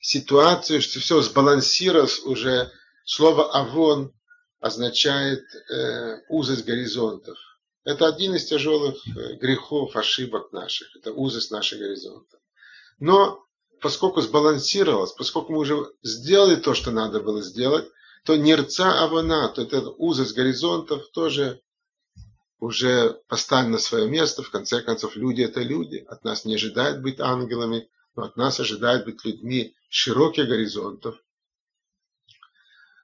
ситуацию, 0.00 0.82
что 0.82 1.00
все 1.00 1.20
сбалансировалось 1.22 2.20
уже. 2.20 2.72
Слово 3.04 3.52
«авон» 3.52 4.12
означает 4.60 5.44
э, 5.70 6.22
узость 6.28 6.64
горизонтов. 6.64 7.38
Это 7.84 8.06
один 8.06 8.34
из 8.34 8.46
тяжелых 8.46 8.96
э, 9.06 9.34
грехов, 9.34 9.94
ошибок 9.96 10.52
наших. 10.52 10.94
Это 10.96 11.12
узость 11.12 11.50
наших 11.50 11.78
горизонтов. 11.78 12.40
Но 12.98 13.44
поскольку 13.80 14.20
сбалансировалось, 14.20 15.12
поскольку 15.12 15.52
мы 15.52 15.58
уже 15.58 15.76
сделали 16.02 16.56
то, 16.56 16.74
что 16.74 16.90
надо 16.90 17.20
было 17.20 17.42
сделать, 17.42 17.86
то 18.24 18.36
нерца 18.36 19.04
авана, 19.04 19.48
то 19.48 19.62
это 19.62 19.90
узость 19.90 20.34
горизонтов 20.34 21.08
тоже 21.12 21.60
уже 22.58 23.20
поставлен 23.28 23.72
на 23.72 23.78
свое 23.78 24.08
место. 24.08 24.42
В 24.42 24.50
конце 24.50 24.80
концов, 24.80 25.14
люди 25.14 25.42
это 25.42 25.60
люди. 25.60 26.04
От 26.08 26.24
нас 26.24 26.44
не 26.44 26.54
ожидают 26.54 27.02
быть 27.02 27.20
ангелами, 27.20 27.88
но 28.16 28.24
от 28.24 28.36
нас 28.36 28.58
ожидают 28.58 29.04
быть 29.04 29.24
людьми 29.24 29.76
широких 29.88 30.48
горизонтов, 30.48 31.16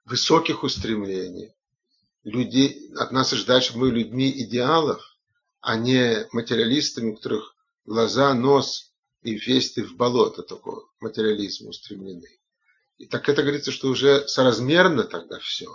высоких 0.05 0.63
устремлений. 0.63 1.55
Люди, 2.25 2.93
от 2.97 3.13
нас 3.13 3.33
ожидают, 3.33 3.65
чтобы 3.65 3.87
мы 3.87 3.91
людьми 3.91 4.31
идеалов, 4.31 5.03
а 5.61 5.77
не 5.77 6.27
материалистами, 6.33 7.11
у 7.11 7.17
которых 7.17 7.55
глаза, 7.85 8.35
нос 8.35 8.93
и 9.23 9.35
весь 9.35 9.73
ты 9.73 9.85
в 9.85 9.97
болото 9.97 10.43
такого 10.43 10.89
материализма 11.01 11.71
устремлены. 11.71 12.29
И 12.99 13.07
так 13.07 13.29
это 13.29 13.43
говорится, 13.43 13.73
что 13.73 13.89
уже 13.89 14.27
соразмерно 14.29 15.05
тогда 15.05 15.39
все. 15.39 15.67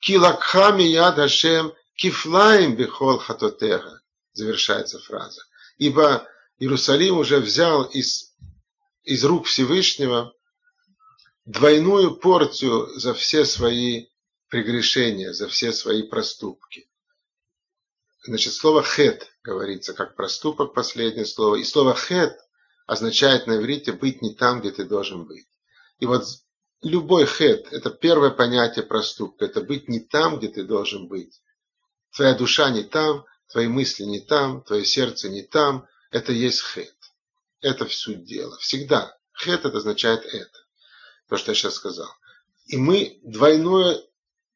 Килакхами 0.00 0.82
яд 0.82 1.16
Хашем 1.16 1.72
кифлаем 1.94 2.76
бихол 2.76 3.18
хатотеха, 3.18 4.00
завершается 4.32 4.98
фраза. 4.98 5.42
Ибо 5.78 6.26
Иерусалим 6.58 7.18
уже 7.18 7.38
взял 7.40 7.84
из, 7.84 8.34
из 9.04 9.24
рук 9.24 9.46
Всевышнего 9.46 10.34
двойную 11.46 12.16
порцию 12.16 12.88
за 12.98 13.14
все 13.14 13.44
свои 13.44 14.08
прегрешения, 14.48 15.32
за 15.32 15.48
все 15.48 15.72
свои 15.72 16.02
проступки. 16.02 16.90
Значит, 18.24 18.54
слово 18.54 18.82
хет 18.82 19.32
говорится 19.44 19.94
как 19.94 20.16
проступок, 20.16 20.74
последнее 20.74 21.24
слово. 21.24 21.56
И 21.56 21.64
слово 21.64 21.94
хет 21.94 22.36
означает 22.86 23.46
на 23.46 23.58
иврите 23.58 23.92
быть 23.92 24.20
не 24.20 24.34
там, 24.34 24.60
где 24.60 24.72
ты 24.72 24.84
должен 24.84 25.24
быть. 25.24 25.46
И 26.00 26.06
вот 26.06 26.24
любой 26.82 27.26
хет– 27.26 27.68
это 27.72 27.90
первое 27.90 28.30
понятие 28.30 28.84
проступка, 28.84 29.44
это 29.44 29.60
быть 29.60 29.88
не 29.88 30.00
там, 30.00 30.38
где 30.38 30.48
ты 30.48 30.64
должен 30.64 31.06
быть. 31.06 31.40
Твоя 32.14 32.34
душа 32.34 32.70
не 32.70 32.82
там, 32.82 33.24
твои 33.48 33.68
мысли 33.68 34.02
не 34.02 34.20
там, 34.20 34.62
твое 34.62 34.84
сердце 34.84 35.28
не 35.28 35.42
там. 35.42 35.86
Это 36.10 36.32
есть 36.32 36.62
хет. 36.62 36.94
Это 37.60 37.86
в 37.86 37.94
суть 37.94 38.24
дела. 38.24 38.56
Всегда. 38.58 39.16
Хет 39.32 39.64
это 39.64 39.78
означает 39.78 40.24
это. 40.24 40.65
То, 41.28 41.36
что 41.36 41.50
я 41.50 41.54
сейчас 41.54 41.74
сказал. 41.74 42.08
И 42.66 42.76
мы 42.76 43.18
двойную 43.22 44.02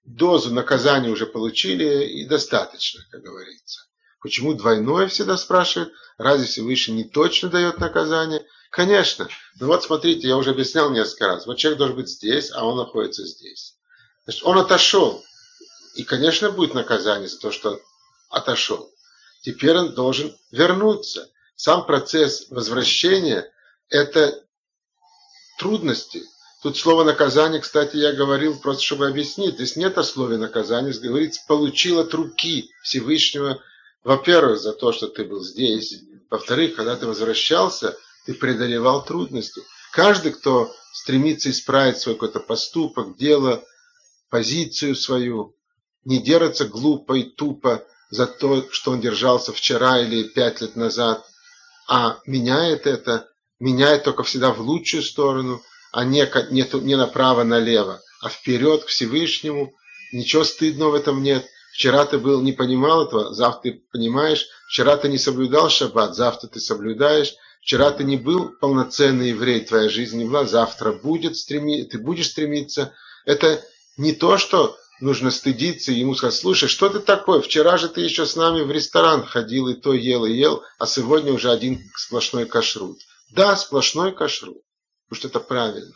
дозу 0.04 0.52
наказания 0.52 1.10
уже 1.10 1.26
получили 1.26 2.04
и 2.06 2.24
достаточно, 2.26 3.02
как 3.10 3.22
говорится. 3.22 3.82
Почему 4.20 4.54
двойное 4.54 5.08
всегда 5.08 5.36
спрашивают? 5.36 5.92
Разве 6.18 6.46
Всевышний 6.46 6.96
не 6.96 7.04
точно 7.04 7.48
дает 7.48 7.78
наказание? 7.78 8.44
Конечно. 8.70 9.28
Но 9.58 9.66
вот 9.66 9.82
смотрите, 9.82 10.28
я 10.28 10.36
уже 10.36 10.50
объяснял 10.50 10.90
несколько 10.90 11.26
раз. 11.26 11.46
Вот 11.46 11.56
человек 11.56 11.78
должен 11.78 11.96
быть 11.96 12.08
здесь, 12.08 12.50
а 12.52 12.64
он 12.64 12.76
находится 12.76 13.26
здесь. 13.26 13.76
Значит, 14.24 14.44
он 14.44 14.58
отошел. 14.58 15.24
И, 15.94 16.04
конечно, 16.04 16.50
будет 16.50 16.74
наказание 16.74 17.28
за 17.28 17.38
то, 17.38 17.50
что 17.50 17.80
отошел. 18.28 18.92
Теперь 19.42 19.76
он 19.76 19.94
должен 19.94 20.36
вернуться. 20.50 21.30
Сам 21.56 21.84
процесс 21.84 22.46
возвращения– 22.50 23.50
это 23.88 24.44
трудности. 25.58 26.22
Тут 26.62 26.76
слово 26.76 27.04
наказание, 27.04 27.60
кстати, 27.60 27.96
я 27.96 28.12
говорил 28.12 28.58
просто, 28.58 28.82
чтобы 28.82 29.08
объяснить. 29.08 29.54
Здесь 29.54 29.76
нет 29.76 29.96
о 29.96 30.04
слове 30.04 30.36
наказание, 30.36 30.92
говорится 30.92 31.40
«получил 31.46 32.00
от 32.00 32.12
руки 32.12 32.70
Всевышнего 32.82 33.60
во-первых, 34.02 34.58
за 34.58 34.72
то, 34.72 34.92
что 34.92 35.08
ты 35.08 35.24
был 35.24 35.42
здесь. 35.42 36.00
Во-вторых, 36.30 36.76
когда 36.76 36.96
ты 36.96 37.06
возвращался, 37.06 37.96
ты 38.24 38.34
преодолевал 38.34 39.04
трудности. 39.04 39.62
Каждый, 39.92 40.32
кто 40.32 40.72
стремится 40.92 41.50
исправить 41.50 41.98
свой 41.98 42.14
какой-то 42.14 42.40
поступок, 42.40 43.16
дело, 43.16 43.62
позицию 44.30 44.96
свою, 44.96 45.54
не 46.04 46.18
держится 46.18 46.66
глупо 46.66 47.14
и 47.14 47.24
тупо 47.24 47.84
за 48.08 48.26
то, 48.26 48.66
что 48.70 48.92
он 48.92 49.00
держался 49.00 49.52
вчера 49.52 50.00
или 50.00 50.24
пять 50.24 50.60
лет 50.60 50.76
назад, 50.76 51.24
а 51.88 52.18
меняет 52.26 52.86
это, 52.86 53.28
меняет 53.58 54.04
только 54.04 54.22
всегда 54.22 54.52
в 54.52 54.60
лучшую 54.60 55.02
сторону, 55.02 55.62
а 55.92 56.04
не, 56.04 56.28
не, 56.50 56.66
не 56.84 56.96
направо-налево, 56.96 58.00
а 58.22 58.28
вперед 58.28 58.84
к 58.84 58.88
Всевышнему. 58.88 59.72
Ничего 60.12 60.44
стыдного 60.44 60.90
в 60.90 60.94
этом 60.94 61.22
нет– 61.22 61.46
Вчера 61.72 62.04
ты 62.04 62.18
был, 62.18 62.42
не 62.42 62.52
понимал 62.52 63.06
этого, 63.06 63.32
завтра 63.32 63.70
ты 63.70 63.82
понимаешь. 63.92 64.46
Вчера 64.68 64.96
ты 64.96 65.08
не 65.08 65.18
соблюдал 65.18 65.70
шаббат, 65.70 66.14
завтра 66.14 66.48
ты 66.48 66.60
соблюдаешь. 66.60 67.34
Вчера 67.62 67.90
ты 67.90 68.04
не 68.04 68.16
был 68.16 68.50
полноценный 68.60 69.30
еврей, 69.30 69.60
твоя 69.60 69.88
жизнь 69.88 70.18
не 70.18 70.24
была, 70.24 70.46
завтра 70.46 70.92
будет 70.92 71.36
стреми, 71.36 71.84
ты 71.84 71.98
будешь 71.98 72.28
стремиться. 72.28 72.92
Это 73.24 73.62
не 73.96 74.12
то, 74.12 74.38
что 74.38 74.76
нужно 75.00 75.30
стыдиться 75.30 75.92
и 75.92 76.00
ему 76.00 76.14
сказать, 76.14 76.38
слушай, 76.38 76.68
что 76.68 76.88
ты 76.88 77.00
такой? 77.00 77.40
Вчера 77.40 77.76
же 77.76 77.88
ты 77.88 78.00
еще 78.00 78.26
с 78.26 78.34
нами 78.34 78.62
в 78.62 78.70
ресторан 78.70 79.24
ходил 79.24 79.68
и 79.68 79.74
то 79.74 79.92
ел 79.92 80.24
и 80.24 80.32
ел, 80.32 80.62
а 80.78 80.86
сегодня 80.86 81.32
уже 81.32 81.50
один 81.50 81.80
сплошной 81.96 82.46
кашрут. 82.46 82.98
Да, 83.30 83.56
сплошной 83.56 84.12
кашрут, 84.12 84.58
потому 85.10 85.18
что 85.18 85.28
это 85.28 85.40
правильно. 85.40 85.94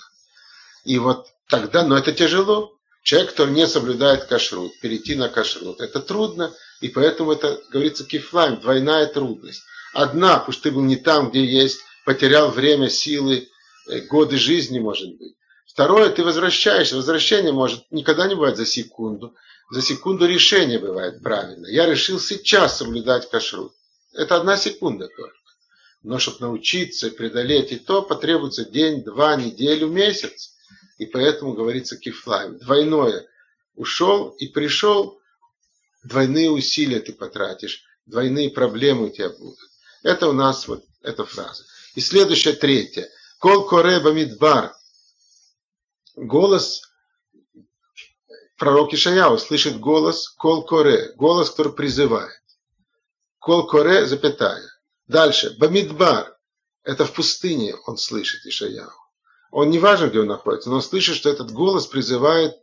И 0.85 0.99
вот 0.99 1.29
тогда, 1.49 1.85
но 1.87 1.97
это 1.97 2.13
тяжело. 2.13 2.77
Человек, 3.05 3.31
который 3.31 3.55
не 3.55 3.67
соблюдает 3.67 4.25
кашрут, 4.25 4.73
перейти 4.81 5.15
на 5.15 5.29
кашрут, 5.29 5.81
это 5.81 6.01
трудно, 6.01 6.53
и 6.81 6.89
поэтому 6.89 7.33
это, 7.33 7.61
говорится, 7.71 8.05
кифлайм, 8.05 8.61
двойная 8.61 9.07
трудность. 9.07 9.63
Одна, 9.93 10.45
что 10.49 10.63
ты 10.63 10.71
был 10.73 10.81
не 10.83 10.97
там, 10.97 11.31
где 11.31 11.45
есть, 11.45 11.81
потерял 12.07 12.51
время, 12.51 12.89
силы, 12.89 13.49
э, 13.89 14.01
годы 14.01 14.39
жизни, 14.39 14.79
может 14.79 15.17
быть. 15.19 15.35
Второе, 15.67 16.09
ты 16.09 16.25
возвращаешься. 16.25 16.97
Возвращение 16.97 17.53
может 17.53 17.85
никогда 17.91 18.27
не 18.27 18.35
бывать 18.35 18.57
за 18.57 18.65
секунду. 18.65 19.35
За 19.71 19.83
секунду 19.83 20.27
решение 20.27 20.79
бывает 20.79 21.23
правильно. 21.23 21.67
Я 21.67 21.87
решил 21.87 22.19
сейчас 22.19 22.79
соблюдать 22.79 23.29
кашрут. 23.31 23.73
Это 24.15 24.37
одна 24.37 24.57
секунда 24.57 25.09
только. 25.09 25.44
Но 26.05 26.19
чтобы 26.19 26.41
научиться 26.41 27.11
преодолеть 27.11 27.73
и 27.73 27.77
то, 27.77 28.03
потребуется 28.03 28.67
день, 28.67 29.03
два, 29.03 29.37
неделю, 29.37 29.89
месяц. 29.89 30.55
И 30.99 31.07
поэтому 31.07 31.55
говорится 31.55 31.97
кифлайм. 31.97 32.59
Двойное. 32.59 33.27
Ушел 33.75 34.29
и 34.39 34.47
пришел, 34.49 35.19
двойные 36.05 36.51
усилия 36.51 37.01
ты 37.01 37.15
потратишь, 37.15 37.83
двойные 38.05 38.51
проблемы 38.51 39.07
у 39.07 39.11
тебя 39.11 39.31
будут. 39.31 39.59
Это 40.03 40.29
у 40.29 40.33
нас 40.33 40.69
вот 40.69 40.85
эта 41.03 41.25
фраза. 41.25 41.65
И 41.95 42.01
следующая, 42.01 42.53
третья. 42.53 43.09
Кол 43.39 43.67
кореба 43.67 44.13
мидбар 44.13 44.77
голос 46.17 46.83
пророк 48.59 48.93
Ишаяу 48.93 49.39
слышит 49.39 49.81
голос 49.81 50.29
Кол 50.29 50.65
Коре, 50.67 51.13
голос, 51.17 51.51
который 51.51 51.73
призывает. 51.73 52.43
Кол 53.39 53.67
Коре, 53.67 54.05
запятая. 54.05 54.74
Дальше, 55.07 55.55
Бамидбар, 55.59 56.37
это 56.83 57.05
в 57.05 57.13
пустыне 57.13 57.75
он 57.87 57.97
слышит 57.97 58.45
Ишаяу. 58.47 58.91
Он 59.51 59.71
не 59.71 59.79
важен, 59.79 60.11
где 60.11 60.21
он 60.21 60.27
находится, 60.27 60.69
но 60.69 60.77
он 60.77 60.83
слышит, 60.83 61.17
что 61.17 61.31
этот 61.31 61.53
голос 61.53 61.87
призывает 61.87 62.57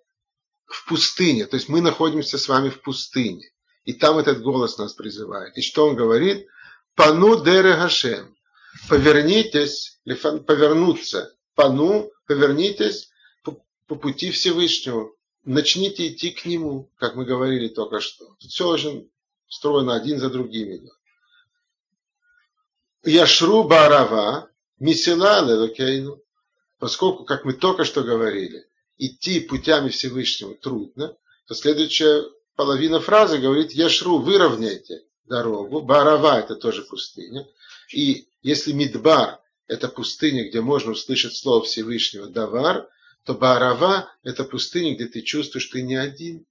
в 0.65 0.87
пустыне. 0.87 1.45
То 1.45 1.55
есть 1.55 1.69
мы 1.69 1.81
находимся 1.81 2.37
с 2.37 2.47
вами 2.47 2.69
в 2.69 2.81
пустыне. 2.81 3.51
И 3.85 3.93
там 3.93 4.17
этот 4.17 4.41
голос 4.41 4.77
нас 4.77 4.93
призывает. 4.93 5.57
И 5.57 5.61
что 5.61 5.87
он 5.87 5.95
говорит? 5.95 6.47
Пану 6.95 7.43
дере 7.43 7.75
Гашем. 7.75 8.35
Повернитесь, 8.89 9.99
повернуться. 10.05 11.35
Пану, 11.55 12.11
повернитесь 12.27 13.09
по 13.43 13.95
пути 13.95 14.31
Всевышнего. 14.31 15.11
Начните 15.43 16.07
идти 16.07 16.31
к 16.31 16.45
Нему, 16.45 16.91
как 16.97 17.15
мы 17.15 17.25
говорили 17.25 17.67
только 17.67 17.99
что. 17.99 18.25
Тут 18.39 18.51
все 18.51 18.67
очень 18.67 19.11
строено 19.47 19.95
один 19.95 20.19
за 20.19 20.29
другим 20.29 20.75
идет. 20.75 20.93
Яшру 23.03 23.63
Барава, 23.63 24.49
Мисила 24.79 25.45
Лелокейну, 25.45 26.21
поскольку, 26.79 27.23
как 27.23 27.45
мы 27.45 27.53
только 27.53 27.83
что 27.83 28.03
говорили, 28.03 28.67
идти 28.97 29.39
путями 29.39 29.89
Всевышнего 29.89 30.55
трудно, 30.55 31.15
то 31.47 31.55
следующая 31.55 32.23
половина 32.55 32.99
фразы 32.99 33.37
говорит 33.37 33.71
Яшру, 33.71 34.19
выровняйте 34.19 35.03
дорогу. 35.25 35.81
Барава 35.81 36.39
это 36.39 36.55
тоже 36.55 36.83
пустыня. 36.83 37.47
И 37.91 38.27
если 38.41 38.71
Мидбар 38.71 39.41
это 39.71 39.87
пустыня, 39.87 40.49
где 40.49 40.59
можно 40.59 40.91
услышать 40.91 41.33
слово 41.33 41.63
Всевышнего 41.63 42.27
Давар, 42.27 42.89
то 43.23 43.33
Баарава– 43.33 44.11
это 44.23 44.43
пустыня, 44.43 44.95
где 44.95 45.05
ты 45.05 45.21
чувствуешь, 45.21 45.63
что 45.63 45.73
ты 45.73 45.83
не 45.83 45.95
один. 45.95 46.45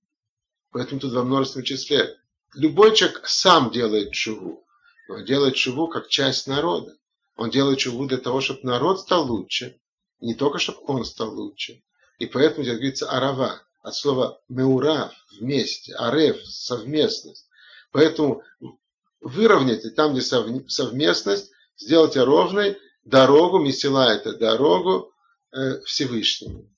Поэтому 0.70 1.00
тут 1.00 1.12
во 1.12 1.22
множественном 1.22 1.66
числе. 1.66 2.16
Любой 2.54 2.96
человек 2.96 3.28
сам 3.28 3.70
делает 3.72 4.12
чуву. 4.12 4.64
Он 5.10 5.24
делает 5.24 5.54
чуву 5.54 5.88
как 5.88 6.08
часть 6.08 6.46
народа. 6.46 6.96
Он 7.36 7.50
делает 7.50 7.78
чуву 7.78 8.06
для 8.06 8.18
того, 8.18 8.40
чтобы 8.40 8.60
народ 8.64 9.00
стал 9.00 9.26
лучше. 9.26 9.78
Не 10.20 10.34
только, 10.34 10.58
чтобы 10.58 10.80
он 10.86 11.04
стал 11.04 11.34
лучше. 11.34 11.82
И 12.18 12.26
поэтому 12.26 12.64
здесь 12.64 12.76
говорится 12.76 13.10
арава. 13.10 13.62
От 13.82 13.94
слова 13.94 14.40
меурав– 14.48 15.12
вместе. 15.40 15.94
Арев– 15.94 16.36
совместность. 16.44 17.48
Поэтому 17.92 18.42
выровняйте 19.20 19.90
там, 19.90 20.12
где 20.12 20.22
совместность, 20.22 21.50
сделайте 21.76 22.22
ровной 22.22 22.78
дорогу, 23.04 23.58
месила 23.58 24.12
это 24.12 24.36
дорогу, 24.36 25.10
Э, 25.52 25.80
Всевышнему. 25.84 26.70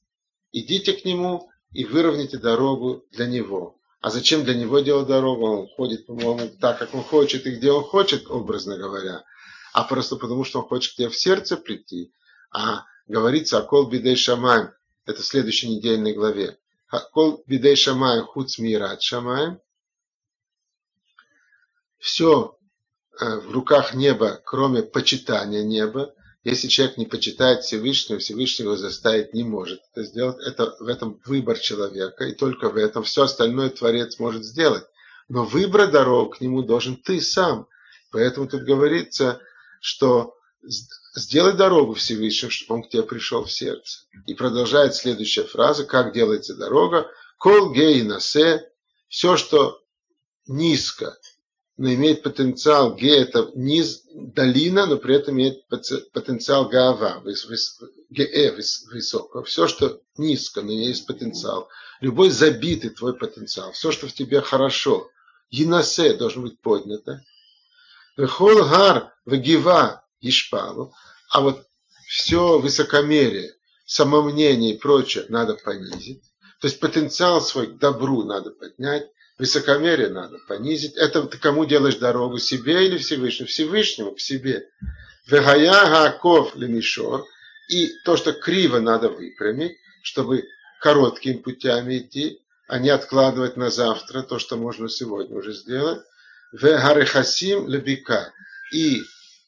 Идите 0.50 0.94
к 0.94 1.04
Нему 1.04 1.50
и 1.72 1.84
выровняйте 1.84 2.38
дорогу 2.38 3.04
для 3.10 3.26
Него. 3.26 3.78
А 4.02 4.10
зачем 4.10 4.42
для 4.42 4.54
Него 4.54 4.80
делать 4.80 5.06
дорогу? 5.06 5.46
Он 5.46 5.68
ходит, 5.68 6.06
по-моему, 6.06 6.50
так, 6.60 6.80
как 6.80 6.92
Он 6.92 7.04
хочет 7.04 7.46
и 7.46 7.54
где 7.54 7.70
Он 7.70 7.84
хочет, 7.84 8.28
образно 8.28 8.76
говоря. 8.76 9.24
А 9.72 9.84
просто 9.84 10.16
потому, 10.16 10.42
что 10.42 10.60
Он 10.60 10.66
хочет 10.66 10.92
к 10.92 10.96
тебе 10.96 11.08
в 11.08 11.16
сердце 11.16 11.56
прийти. 11.56 12.12
А 12.50 12.84
говорится 13.06 13.58
о 13.58 13.62
кол 13.62 13.88
бидей 13.88 14.16
шамаем. 14.16 14.72
Это 15.06 15.22
в 15.22 15.24
следующей 15.24 15.68
недельной 15.68 16.14
главе. 16.14 16.58
Кол 17.12 17.44
бидей 17.46 17.76
шамаем 17.76 18.24
хуц 18.24 18.58
мират 18.58 19.02
шамаем. 19.02 19.60
Все 21.98 22.58
э, 23.20 23.36
в 23.36 23.52
руках 23.52 23.94
неба, 23.94 24.42
кроме 24.44 24.82
почитания 24.82 25.62
неба. 25.62 26.12
Если 26.44 26.66
человек 26.66 26.96
не 26.96 27.06
почитает 27.06 27.62
Всевышнего, 27.62 28.18
Всевышний 28.18 28.64
его 28.64 28.76
заставить 28.76 29.32
не 29.32 29.44
может 29.44 29.80
это 29.92 30.02
сделать. 30.02 30.38
Это 30.44 30.74
в 30.80 30.88
этом 30.88 31.20
выбор 31.24 31.58
человека, 31.58 32.24
и 32.24 32.34
только 32.34 32.68
в 32.68 32.76
этом 32.76 33.04
все 33.04 33.22
остальное 33.22 33.70
Творец 33.70 34.18
может 34.18 34.44
сделать. 34.44 34.84
Но 35.28 35.44
выбрать 35.44 35.92
дорогу 35.92 36.30
к 36.30 36.40
нему 36.40 36.62
должен 36.62 36.96
ты 36.96 37.20
сам. 37.20 37.68
Поэтому 38.10 38.48
тут 38.48 38.62
говорится, 38.62 39.40
что 39.80 40.34
сделай 41.14 41.52
дорогу 41.52 41.94
Всевышнему, 41.94 42.50
чтобы 42.50 42.74
он 42.74 42.82
к 42.82 42.88
тебе 42.88 43.04
пришел 43.04 43.44
в 43.44 43.52
сердце. 43.52 44.00
И 44.26 44.34
продолжает 44.34 44.96
следующая 44.96 45.44
фраза, 45.44 45.84
как 45.84 46.12
делается 46.12 46.56
дорога. 46.56 47.08
Кол 47.38 47.72
гей 47.72 48.02
насе, 48.02 48.68
все, 49.08 49.36
что 49.36 49.80
низко, 50.48 51.16
но 51.76 51.92
имеет 51.92 52.22
потенциал 52.22 52.94
Г 52.94 53.08
это 53.08 53.50
низ, 53.54 54.02
долина, 54.12 54.86
но 54.86 54.98
при 54.98 55.16
этом 55.16 55.34
имеет 55.34 55.66
потенциал 55.68 56.68
Гава, 56.68 57.22
ГЭ 58.10 58.52
высоко. 58.52 59.42
Все, 59.44 59.66
что 59.66 60.00
низко, 60.16 60.62
но 60.62 60.72
есть 60.72 61.06
потенциал. 61.06 61.68
Любой 62.00 62.30
забитый 62.30 62.90
твой 62.90 63.16
потенциал, 63.16 63.72
все, 63.72 63.90
что 63.92 64.06
в 64.06 64.12
тебе 64.12 64.40
хорошо, 64.40 65.08
Енасе 65.50 66.14
должно 66.14 66.42
быть 66.42 66.60
поднято. 66.60 67.24
Вехол 68.16 68.64
гар 68.68 69.14
вегива 69.24 70.04
ишпалу, 70.20 70.94
а 71.30 71.40
вот 71.40 71.66
все 72.06 72.58
высокомерие, 72.58 73.54
самомнение 73.86 74.74
и 74.74 74.78
прочее 74.78 75.24
надо 75.28 75.54
понизить. 75.54 76.22
То 76.60 76.68
есть 76.68 76.80
потенциал 76.80 77.40
свой 77.40 77.68
к 77.68 77.78
добру 77.78 78.24
надо 78.24 78.50
поднять, 78.50 79.08
Высокомерие 79.38 80.08
надо 80.08 80.38
понизить. 80.46 80.94
Это 80.96 81.22
ты 81.24 81.38
кому 81.38 81.64
делаешь 81.64 81.96
дорогу? 81.96 82.38
Себе 82.38 82.86
или 82.86 82.98
Всевышнему? 82.98 83.48
Всевышнему, 83.48 84.12
к 84.12 84.20
себе. 84.20 84.68
Вегая 85.26 85.86
гаков 85.86 86.54
лемишор. 86.54 87.26
И 87.68 87.90
то, 88.04 88.16
что 88.16 88.32
криво 88.32 88.80
надо 88.80 89.08
выпрямить, 89.08 89.76
чтобы 90.02 90.44
короткими 90.80 91.34
путями 91.34 91.98
идти, 91.98 92.40
а 92.68 92.78
не 92.78 92.90
откладывать 92.90 93.56
на 93.56 93.70
завтра 93.70 94.22
то, 94.22 94.38
что 94.38 94.56
можно 94.56 94.88
сегодня 94.88 95.36
уже 95.36 95.52
сделать. 95.52 96.02
Вегарехасим 96.52 97.66
лебика. 97.68 98.32
И 98.72 99.02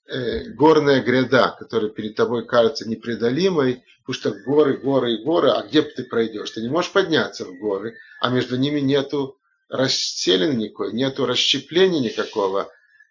э, 0.07 0.51
горная 0.51 1.03
гряда, 1.03 1.55
которая 1.59 1.91
перед 1.91 2.15
тобой 2.15 2.47
кажется 2.47 2.89
непреодолимой, 2.89 3.85
потому 4.05 4.15
что 4.15 4.31
горы, 4.31 4.77
горы 4.79 5.15
и 5.15 5.25
горы, 5.25 5.51
а 5.51 5.63
где 5.63 5.83
ты 5.83 6.05
пройдешь? 6.05 6.51
Ты 6.51 6.63
не 6.63 6.69
можешь 6.69 6.93
подняться 6.93 7.45
в 7.45 7.59
горы, 7.59 7.97
а 8.21 8.31
между 8.31 8.57
ними 8.57 8.81
нету 8.81 9.37
расселен 9.69 10.59
никакой, 10.59 10.93
нету 10.93 11.27
расщепления 11.27 12.01
никакого, 12.01 12.71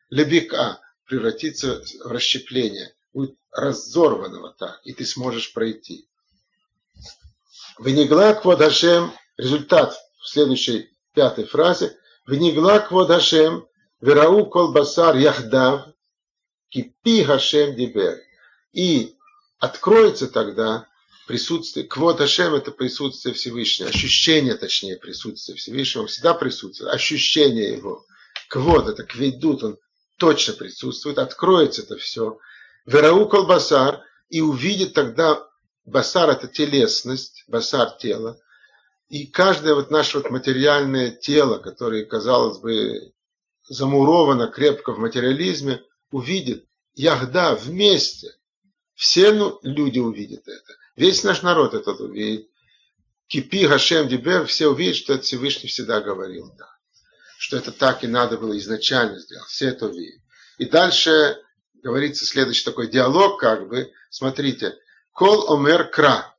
лебека 0.09 0.79
превратится 1.05 1.81
в 2.03 2.07
расщепление, 2.07 2.93
будет 3.13 3.35
разорванного 3.51 4.53
так, 4.57 4.81
и 4.83 4.93
ты 4.93 5.05
сможешь 5.05 5.53
пройти. 5.53 6.07
Венегла 7.79 8.33
квадашем, 8.33 9.13
результат 9.37 9.95
в 10.21 10.27
следующей 10.27 10.95
пятой 11.13 11.45
фразе, 11.45 11.97
Венегла 12.25 12.79
квадашем, 12.79 13.67
верау 13.99 14.45
колбасар 14.45 15.17
яхдав, 15.17 15.87
кипи 16.69 17.23
гашем 17.23 17.75
дибер. 17.75 18.19
И 18.71 19.17
откроется 19.59 20.27
тогда 20.27 20.87
присутствие, 21.27 21.85
квот 21.85 22.21
Ашем 22.21 22.55
это 22.55 22.71
присутствие 22.71 23.33
Всевышнего, 23.33 23.89
ощущение, 23.89 24.55
точнее, 24.55 24.97
присутствия 24.97 25.55
Всевышнего, 25.55 26.07
всегда 26.07 26.33
присутствует, 26.33 26.93
ощущение 26.93 27.73
его. 27.73 28.05
Квот 28.49 28.87
это 28.87 29.03
кведут, 29.03 29.63
он 29.63 29.77
точно 30.17 30.53
присутствует, 30.53 31.17
откроется 31.17 31.83
это 31.83 31.97
все. 31.97 32.37
Верау 32.85 33.27
колбасар 33.27 34.01
и 34.29 34.41
увидит 34.41 34.93
тогда 34.93 35.47
басар 35.85 36.29
это 36.29 36.47
телесность, 36.47 37.43
басар 37.47 37.91
тело. 37.99 38.39
И 39.09 39.27
каждое 39.27 39.75
вот 39.75 39.91
наше 39.91 40.19
вот 40.19 40.29
материальное 40.31 41.11
тело, 41.11 41.59
которое, 41.59 42.05
казалось 42.05 42.57
бы, 42.57 43.13
замуровано 43.67 44.47
крепко 44.47 44.91
в 44.91 44.99
материализме, 44.99 45.81
увидит 46.11 46.65
Ягда 46.95 47.55
вместе. 47.55 48.35
Все 48.93 49.31
ну, 49.31 49.59
люди 49.63 49.99
увидят 49.99 50.47
это. 50.47 50.73
Весь 50.95 51.23
наш 51.23 51.41
народ 51.41 51.73
это 51.73 51.91
увидит. 51.91 52.49
Кипи, 53.27 53.67
Гашем, 53.67 54.07
Дибер, 54.07 54.45
все 54.45 54.67
увидят, 54.67 54.95
что 54.95 55.13
это 55.13 55.23
Всевышний 55.23 55.69
всегда 55.69 56.01
говорил. 56.01 56.53
Да. 56.57 56.69
Что 57.37 57.57
это 57.57 57.71
так 57.71 58.03
и 58.03 58.07
надо 58.07 58.37
было 58.37 58.57
изначально 58.57 59.19
сделать. 59.19 59.47
Все 59.49 59.69
это 59.69 59.87
увидят. 59.87 60.21
И 60.57 60.65
дальше 60.65 61.41
говорится 61.81 62.25
следующий 62.25 62.63
такой 62.63 62.89
диалог, 62.89 63.39
как 63.39 63.67
бы. 63.67 63.91
Смотрите. 64.09 64.77
Кол 65.11 65.51
омер 65.51 65.89
кра. 65.89 66.35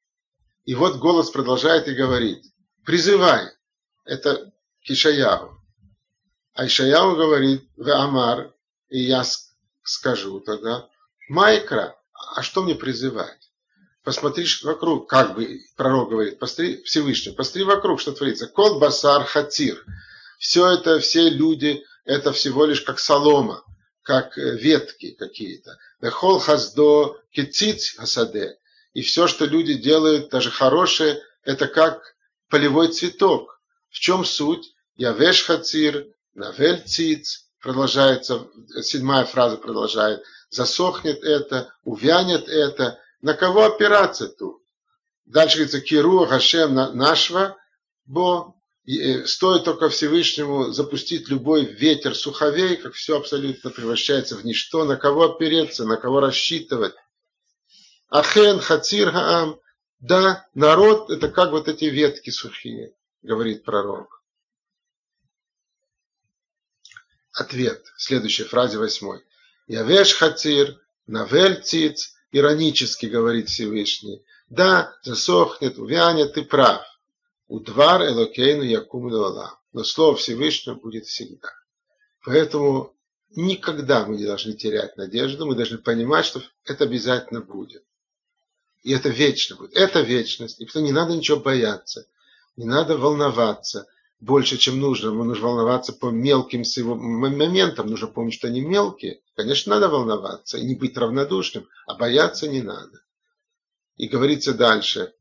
И 0.65 0.75
вот 0.75 0.97
голос 0.97 1.31
продолжает 1.31 1.89
и 1.89 1.95
говорит. 1.95 2.45
Призывай. 2.85 3.51
Это 4.05 4.53
Кишаяу. 4.83 5.59
А 6.55 6.67
Ишаяу 6.67 7.17
говорит, 7.17 7.69
в 7.77 7.91
Амар, 7.91 8.55
и 8.89 9.01
я 9.01 9.25
скажу 9.83 10.41
тогда, 10.41 10.89
Майкра, 11.29 11.99
а 12.37 12.43
что 12.43 12.63
мне 12.63 12.77
призывать? 12.77 13.44
Посмотришь 14.05 14.63
вокруг, 14.63 15.09
как 15.09 15.35
бы 15.35 15.63
пророк 15.77 16.11
говорит, 16.11 16.39
посмотри 16.39 16.83
Всевышний, 16.83 17.33
посмотри 17.33 17.65
вокруг, 17.65 18.01
что 18.01 18.13
творится. 18.13 18.47
Кол 18.47 18.79
басар 18.79 19.25
хатир. 19.25 19.83
Все 20.39 20.69
это, 20.69 21.01
все 21.01 21.31
люди, 21.31 21.83
это 22.05 22.33
всего 22.33 22.67
лишь 22.67 22.83
как 22.83 22.99
солома, 22.99 23.65
как 24.03 24.37
э, 24.37 24.57
ветки 24.59 25.13
какие-то. 25.13 25.79
Вехол 26.03 26.39
хаздо 26.39 27.19
кициц 27.31 27.97
хасаде. 27.97 28.59
И 28.93 29.01
все, 29.01 29.27
что 29.27 29.47
люди 29.47 29.73
делают, 29.73 30.29
даже 30.29 30.51
хорошее, 30.51 31.23
это 31.43 31.67
как 31.67 32.15
полевой 32.51 32.89
цветок. 32.89 33.59
В 33.89 33.99
чем 33.99 34.27
суть? 34.27 34.75
Явеш 34.97 35.45
хацир, 35.47 36.07
навель 36.35 36.83
циц, 36.85 37.47
продолжается, 37.59 38.47
седьмая 38.83 39.25
фраза 39.25 39.57
продолжает, 39.57 40.23
засохнет 40.51 41.25
это, 41.25 41.73
увянет 41.85 42.49
это, 42.49 43.01
на 43.25 43.33
кого 43.33 43.65
опираться 43.65 44.29
тут? 44.29 44.63
Дальше 45.25 45.57
говорится, 45.57 45.81
Киру 45.81 46.27
Хашем 46.27 46.75
нашва, 46.75 47.57
бо 48.05 48.55
э, 48.87 49.25
стоит 49.25 49.65
только 49.65 49.89
Всевышнему 49.89 50.73
запустить 50.73 51.31
любой 51.31 51.65
ветер 51.65 52.15
суховей, 52.15 52.77
как 52.77 52.93
все 52.93 53.17
абсолютно 53.17 53.71
превращается 53.71 54.37
в 54.37 54.45
ничто, 54.45 54.85
на 54.85 54.97
кого 54.97 55.25
опереться, 55.25 55.87
на 55.87 55.97
кого 55.97 56.21
рассчитывать. 56.21 56.95
Ахен, 58.11 58.61
Хацир, 58.61 59.11
Хаам, 59.11 59.59
да, 60.01 60.47
народ 60.53 61.11
это 61.11 61.31
как 61.31 61.51
вот 61.51 61.67
эти 61.67 61.87
ветки 61.87 62.29
сухие, 62.29 62.93
говорит 63.23 63.65
пророк. 63.65 64.23
Ответ 67.33 67.87
в 67.97 68.03
следующей 68.03 68.45
фразе 68.45 68.77
восьмой. 68.77 69.25
Явеш 69.67 70.13
Хацир, 70.13 70.79
Навель 71.07 71.63
Циц, 71.63 72.14
иронически 72.35 73.07
говорит 73.07 73.49
Всевышний. 73.49 74.25
Да, 74.49 74.93
засохнет, 75.03 75.79
увянет, 75.79 76.35
ты 76.35 76.43
прав. 76.43 76.83
Удвар 77.47 78.03
Элокейну 78.03 78.63
Якум 78.63 79.07
Лола. 79.07 79.59
Но 79.73 79.85
Слово 79.85 80.17
Всевышнего 80.17 80.75
будет 80.75 81.07
всегда. 81.07 81.51
Поэтому 82.25 82.93
никогда 83.31 84.05
мы 84.05 84.17
не 84.17 84.27
должны 84.27 84.55
терять 84.55 84.97
надежду, 84.97 85.47
мы 85.47 85.55
должны 85.55 85.79
понимать, 85.79 86.27
что 86.27 86.43
это 86.65 86.85
обязательно 86.85 87.41
будет. 87.41 87.85
И 88.83 88.93
это 88.93 89.11
вечно 89.11 89.55
будет. 89.55 89.75
Это 89.75 90.01
вечность. 90.01 90.61
И 90.61 90.79
не 90.81 90.93
надо 90.93 91.15
ничего 91.15 91.39
бояться. 91.39 92.09
Не 92.57 92.65
надо 92.65 92.99
волноваться 92.99 93.87
больше, 94.19 94.57
чем 94.57 94.81
нужно. 94.81 95.13
Мы 95.13 95.25
нужно 95.25 95.47
волноваться 95.47 95.93
по 95.93 96.11
мелким 96.11 96.65
моментам. 96.87 97.87
Нужно 97.87 98.09
помнить, 98.09 98.35
что 98.35 98.49
они 98.49 98.61
мелкие. 98.61 99.21
Конечно, 99.35 99.75
надо 99.75 99.89
волноваться 99.89 100.59
и 100.59 100.65
не 100.65 100.75
быть 100.75 100.97
равнодушным, 100.97 101.69
а 101.87 101.95
бояться 101.95 102.47
не 102.47 102.63
надо. 102.63 103.03
И 103.97 104.07
говорится 104.07 104.55
дальше. 104.55 105.13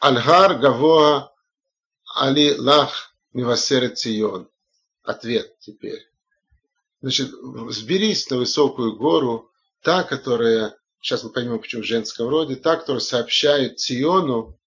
Альгар 0.00 0.58
Гавоа 0.58 1.32
Али 2.16 2.56
Лах 2.56 3.14
Мивасерет 3.32 3.98
Цион. 3.98 4.48
Ответ 5.02 5.58
теперь. 5.60 6.10
Значит, 7.02 7.30
взберись 7.32 8.28
на 8.30 8.38
высокую 8.38 8.96
гору, 8.96 9.50
та, 9.82 10.02
которая, 10.02 10.76
сейчас 11.00 11.22
мы 11.22 11.30
поймем, 11.30 11.60
почему 11.60 11.82
в 11.82 11.86
женском 11.86 12.28
роде, 12.28 12.56
та, 12.56 12.76
которая 12.76 13.00
сообщает 13.00 13.78
Циону 13.78 14.58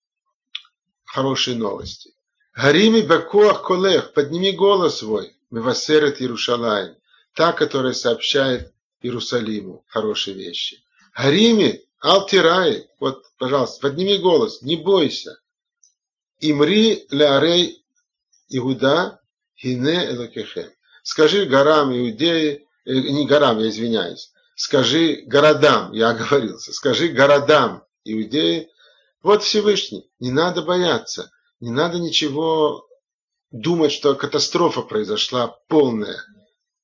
хорошие 1.05 1.57
новости. 1.57 2.11
Гарими 2.55 3.01
бакуах 3.01 3.63
колех, 3.63 4.13
подними 4.13 4.51
голос 4.51 4.99
свой, 4.99 5.35
мивасерет 5.51 6.21
Иерушалаем, 6.21 6.95
та, 7.33 7.53
которая 7.53 7.93
сообщает 7.93 8.73
Иерусалиму 9.01 9.83
хорошие 9.87 10.35
вещи. 10.35 10.83
Гарими, 11.15 11.85
алтирай, 11.99 12.87
вот, 12.99 13.23
пожалуйста, 13.37 13.81
подними 13.81 14.17
голос, 14.17 14.61
не 14.61 14.75
бойся. 14.75 15.39
Имри 16.39 17.05
лярей 17.09 17.83
Иуда, 18.49 19.21
хине 19.57 20.09
элокехем. 20.09 20.71
Скажи 21.03 21.45
горам 21.45 21.91
Иудеи, 21.91 22.67
э, 22.85 22.93
не 22.93 23.25
горам, 23.25 23.59
я 23.59 23.69
извиняюсь, 23.69 24.31
скажи 24.55 25.23
городам, 25.25 25.91
я 25.93 26.09
оговорился, 26.09 26.73
скажи 26.73 27.09
городам 27.09 27.83
Иудеи, 28.05 28.69
вот 29.23 29.41
Всевышний, 29.41 30.09
не 30.19 30.31
надо 30.31 30.61
бояться. 30.61 31.31
Не 31.61 31.71
надо 31.71 31.97
ничего 31.97 32.85
думать, 33.51 33.93
что 33.93 34.15
катастрофа 34.15 34.81
произошла 34.81 35.47
полная. 35.69 36.21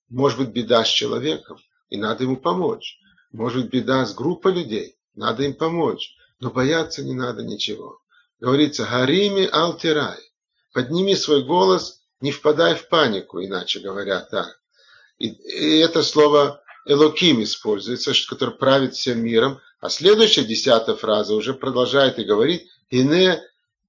Может 0.10 0.40
быть 0.40 0.50
беда 0.50 0.84
с 0.84 0.88
человеком, 0.88 1.58
и 1.90 1.98
надо 1.98 2.24
ему 2.24 2.38
помочь. 2.38 3.00
Может 3.32 3.64
быть 3.64 3.72
беда 3.72 4.06
с 4.06 4.14
группой 4.14 4.54
людей, 4.54 4.96
надо 5.16 5.44
им 5.44 5.54
помочь. 5.54 6.16
Но 6.40 6.52
бояться 6.52 7.04
не 7.04 7.14
надо 7.14 7.44
ничего. 7.44 8.00
Говорится, 8.40 8.86
Гарими 8.86 9.46
Алтирай. 9.46 10.18
Подними 10.74 11.16
свой 11.16 11.44
голос, 11.44 12.02
не 12.22 12.32
впадай 12.32 12.76
в 12.76 12.88
панику, 12.88 13.44
иначе 13.44 13.80
говоря 13.80 14.22
так. 14.22 14.60
И, 15.18 15.28
и 15.28 15.80
это 15.80 16.02
слово 16.04 16.62
Элоким 16.86 17.44
используется, 17.44 18.14
который 18.28 18.56
правит 18.56 18.96
всем 18.96 19.22
миром. 19.24 19.60
А 19.80 19.90
следующая 19.90 20.44
десятая 20.44 20.96
фраза 20.96 21.36
уже 21.36 21.54
продолжает 21.54 22.20
и 22.20 22.24
говорит, 22.24 22.68
Ине 22.90 23.42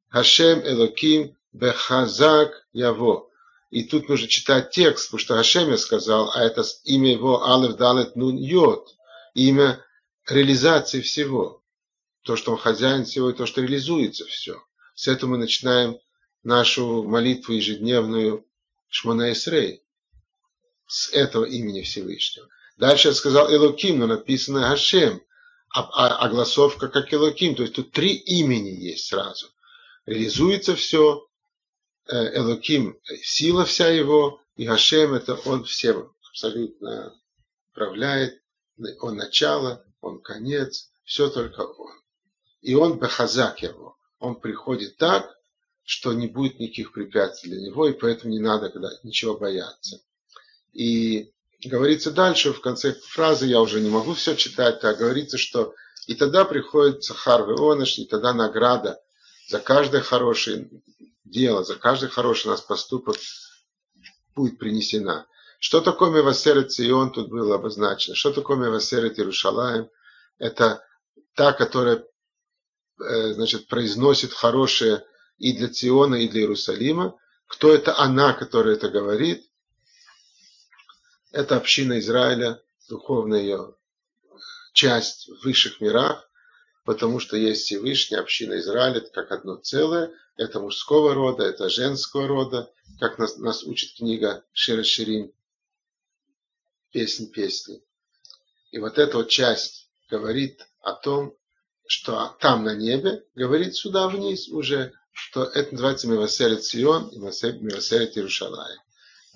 Хашем 0.09 0.61
Элоким 0.67 1.37
Бехазак 1.53 2.67
Яво. 2.73 3.30
И 3.71 3.85
тут 3.85 4.09
нужно 4.09 4.27
читать 4.27 4.71
текст, 4.71 5.07
потому 5.07 5.21
что 5.21 5.37
Хашем 5.37 5.71
я 5.71 5.77
сказал, 5.77 6.31
а 6.35 6.43
это 6.43 6.65
имя 6.85 7.13
его 7.13 7.47
Алев 7.47 7.77
Далет 7.77 8.17
Нун 8.17 8.37
Йод. 8.37 8.97
Имя 9.35 9.85
реализации 10.27 11.01
всего. 11.01 11.63
То, 12.23 12.37
что 12.37 12.53
он 12.53 12.59
хозяин 12.59 13.05
всего, 13.05 13.31
и 13.31 13.35
то, 13.35 13.47
что 13.47 13.61
реализуется 13.61 14.25
все. 14.27 14.61
С 14.95 15.09
этого 15.09 15.31
мы 15.31 15.39
начинаем 15.39 15.99
нашу 16.43 17.05
молитву 17.05 17.55
ежедневную 17.55 18.45
Шмона 18.89 19.33
Исрей. 19.33 19.83
С 20.87 21.11
этого 21.13 21.45
имени 21.45 21.83
Всевышнего. 21.83 22.49
Дальше 22.77 23.09
я 23.09 23.15
сказал 23.15 23.53
Элоким, 23.53 24.01
но 24.01 24.07
написано 24.07 24.69
Хашем. 24.69 25.23
А, 25.73 25.83
а, 25.83 26.17
а 26.19 26.29
гласовка 26.29 26.89
как 26.89 27.15
Элоким. 27.15 27.55
То 27.55 27.63
есть 27.63 27.75
тут 27.77 27.93
три 27.93 28.15
имени 28.15 28.71
есть 28.71 29.07
сразу 29.07 29.47
реализуется 30.07 30.75
все, 30.75 31.27
Элоким, 32.11 32.99
сила 33.23 33.65
вся 33.65 33.89
его, 33.89 34.41
и 34.57 34.67
Гашем 34.67 35.15
это 35.15 35.35
он 35.47 35.65
всем 35.65 36.13
абсолютно 36.29 37.15
управляет, 37.73 38.43
он 39.01 39.17
начало, 39.17 39.85
он 40.01 40.21
конец, 40.21 40.91
все 41.05 41.29
только 41.29 41.61
он. 41.61 41.93
И 42.63 42.75
он 42.75 42.99
бахазак 42.99 43.63
его, 43.63 43.97
он 44.19 44.41
приходит 44.41 44.97
так, 44.97 45.35
что 45.85 46.13
не 46.13 46.27
будет 46.27 46.59
никаких 46.59 46.93
препятствий 46.93 47.51
для 47.51 47.61
него, 47.61 47.87
и 47.89 47.93
поэтому 47.93 48.33
не 48.33 48.41
надо 48.41 48.71
когда, 48.71 48.91
ничего 49.03 49.37
бояться. 49.37 50.01
И 50.73 51.33
говорится 51.65 52.11
дальше, 52.11 52.53
в 52.53 52.61
конце 52.61 52.93
фразы, 52.93 53.47
я 53.47 53.61
уже 53.61 53.81
не 53.81 53.89
могу 53.89 54.15
все 54.15 54.35
читать, 54.35 54.83
а 54.85 54.95
говорится, 54.95 55.39
что 55.39 55.75
и 56.07 56.15
тогда 56.15 56.45
приходит 56.45 57.05
Сахар 57.05 57.47
Веоныш, 57.47 57.99
и 57.99 58.05
тогда 58.05 58.33
награда 58.33 59.01
за 59.49 59.59
каждое 59.59 60.01
хорошее 60.01 60.69
дело, 61.31 61.65
за 61.65 61.77
каждый 61.77 62.09
хороший 62.09 62.49
нас 62.49 62.61
поступок 62.61 63.17
будет 64.35 64.59
принесена. 64.59 65.27
Что 65.59 65.81
такое 65.81 66.11
Мевасерет 66.11 66.73
Сион 66.73 67.13
тут 67.13 67.29
было 67.29 67.57
обозначено? 67.57 68.17
Что 68.17 68.33
такое 68.33 68.57
Мевасерет 68.57 69.19
Иерушалаем? 69.19 69.91
Это 70.39 70.83
та, 71.35 71.53
которая 71.53 72.05
э, 72.99 73.33
значит, 73.35 73.67
произносит 73.69 74.33
хорошее 74.33 75.05
и 75.39 75.53
для 75.53 75.69
Циона, 75.69 76.17
и 76.17 76.29
для 76.29 76.43
Иерусалима. 76.43 77.19
Кто 77.47 77.75
это 77.75 77.99
она, 77.99 78.33
которая 78.33 78.77
это 78.77 78.89
говорит? 78.89 79.45
Это 81.33 81.57
община 81.57 81.99
Израиля, 81.99 82.63
духовное 82.89 83.41
ее 83.41 83.75
часть 84.73 85.29
в 85.29 85.45
высших 85.45 85.81
мирах, 85.81 86.30
потому 86.91 87.21
что 87.21 87.37
есть 87.37 87.67
Всевышний, 87.67 88.17
община 88.17 88.59
Израиля, 88.59 89.01
как 89.01 89.31
одно 89.31 89.55
целое, 89.55 90.11
это 90.37 90.59
мужского 90.59 91.15
рода, 91.15 91.45
это 91.45 91.69
женского 91.69 92.27
рода, 92.27 92.69
как 92.99 93.17
нас, 93.17 93.37
нас 93.37 93.63
учит 93.63 93.97
книга 93.97 94.45
Шира 94.53 94.83
Ширин, 94.83 95.33
песнь 96.91 97.31
песни. 97.31 97.81
И 98.73 98.81
вот 98.81 98.99
эта 98.99 99.19
вот 99.19 99.29
часть 99.29 99.89
говорит 100.11 100.67
о 100.81 100.95
том, 100.95 101.37
что 101.87 102.37
там 102.41 102.65
на 102.65 102.75
небе, 102.75 103.25
говорит 103.37 103.77
сюда 103.77 104.09
вниз 104.09 104.49
уже, 104.49 104.93
что 105.13 105.45
это 105.45 105.71
называется 105.71 106.09
Мевасерет 106.09 106.65
Сион 106.65 107.07
и 107.11 107.19
Мевасерет 107.19 108.17
Иерушалай. 108.17 108.79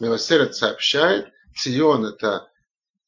Мевасерет 0.00 0.56
сообщает, 0.56 1.28
Сион 1.54 2.04
это 2.04 2.50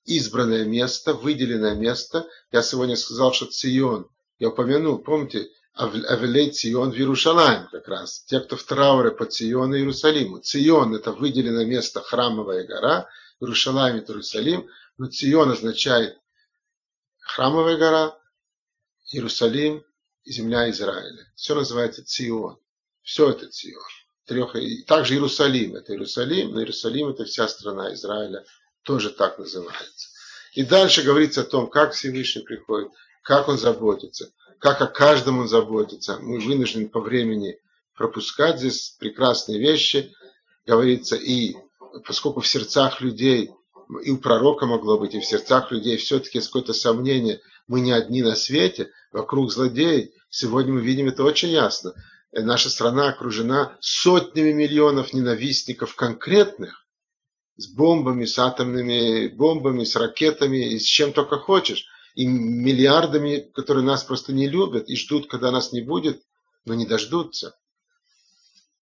избранное 0.04 0.64
место, 0.64 1.14
выделенное 1.14 1.74
место. 1.74 2.28
Я 2.52 2.62
сегодня 2.62 2.94
сказал, 2.94 3.32
что 3.32 3.46
Цион, 3.46 4.08
я 4.38 4.48
упомянул, 4.48 4.98
помните, 4.98 5.48
Авелей 5.76 6.50
Цион 6.50 6.90
в 6.90 6.94
Иерушалаем 6.94 7.68
как 7.70 7.86
раз. 7.88 8.24
Те, 8.24 8.40
кто 8.40 8.56
в 8.56 8.62
трауре 8.62 9.10
по 9.10 9.26
Циону 9.26 9.74
и 9.74 9.78
Иерусалиму. 9.80 10.40
Цион– 10.40 10.94
это 10.96 11.12
выделенное 11.12 11.66
место, 11.66 12.00
храмовая 12.00 12.66
гора. 12.66 13.08
Иерушалаем– 13.40 13.96
это 13.98 14.12
Иерусалим. 14.12 14.68
Но 14.96 15.08
Цион 15.08 15.50
означает 15.50 16.18
храмовая 17.18 17.76
гора, 17.76 18.18
Иерусалим 19.12 19.84
и 20.24 20.32
земля 20.32 20.70
Израиля. 20.70 21.30
Все 21.34 21.54
называется 21.54 22.04
Цион. 22.04 22.58
Все 23.02 23.30
это 23.30 23.46
Цион. 23.48 23.82
Трех, 24.24 24.56
также 24.86 25.14
Иерусалим. 25.14 25.76
Это 25.76 25.92
Иерусалим, 25.92 26.52
но 26.52 26.60
Иерусалим– 26.60 27.08
это 27.10 27.24
вся 27.24 27.48
страна 27.48 27.92
Израиля. 27.92 28.44
Тоже 28.82 29.10
так 29.10 29.38
называется. 29.38 30.08
И 30.54 30.64
дальше 30.64 31.02
говорится 31.02 31.42
о 31.42 31.44
том, 31.44 31.68
как 31.68 31.92
Всевышний 31.92 32.42
приходит, 32.42 32.90
как 33.26 33.48
он 33.48 33.58
заботится– 33.58 34.30
как 34.58 34.80
о 34.80 34.86
каждом 34.86 35.38
он 35.38 35.48
заботится. 35.48 36.18
Мы 36.20 36.38
вынуждены 36.40 36.88
по 36.88 37.00
времени 37.00 37.58
пропускать 37.94 38.58
здесь 38.58 38.96
прекрасные 38.98 39.58
вещи. 39.58 40.12
Говорится, 40.66 41.16
и 41.16 41.54
поскольку 42.04 42.40
в 42.40 42.48
сердцах 42.48 43.00
людей, 43.00 43.50
и 44.02 44.10
у 44.10 44.18
пророка 44.18 44.66
могло 44.66 44.98
быть, 44.98 45.14
и 45.14 45.20
в 45.20 45.24
сердцах 45.24 45.70
людей 45.70 45.96
все-таки 45.96 46.38
есть 46.38 46.48
какое-то 46.48 46.72
сомнение, 46.72 47.40
мы 47.68 47.80
не 47.80 47.92
одни 47.92 48.22
на 48.22 48.34
свете, 48.34 48.90
вокруг 49.12 49.52
злодеев. 49.52 50.10
Сегодня 50.28 50.74
мы 50.74 50.80
видим 50.80 51.08
это 51.08 51.22
очень 51.22 51.50
ясно. 51.50 51.94
Наша 52.32 52.68
страна 52.68 53.08
окружена 53.08 53.76
сотнями 53.80 54.52
миллионов 54.52 55.12
ненавистников 55.12 55.94
конкретных, 55.94 56.84
с 57.56 57.68
бомбами, 57.68 58.26
с 58.26 58.38
атомными 58.38 59.28
бомбами, 59.28 59.84
с 59.84 59.96
ракетами, 59.96 60.72
и 60.72 60.78
с 60.78 60.82
чем 60.82 61.12
только 61.12 61.38
хочешь 61.38 61.86
и 62.16 62.26
миллиардами, 62.26 63.50
которые 63.54 63.84
нас 63.84 64.02
просто 64.02 64.32
не 64.32 64.48
любят 64.48 64.88
и 64.88 64.96
ждут, 64.96 65.28
когда 65.28 65.52
нас 65.52 65.72
не 65.72 65.82
будет, 65.82 66.22
но 66.64 66.74
не 66.74 66.86
дождутся. 66.86 67.54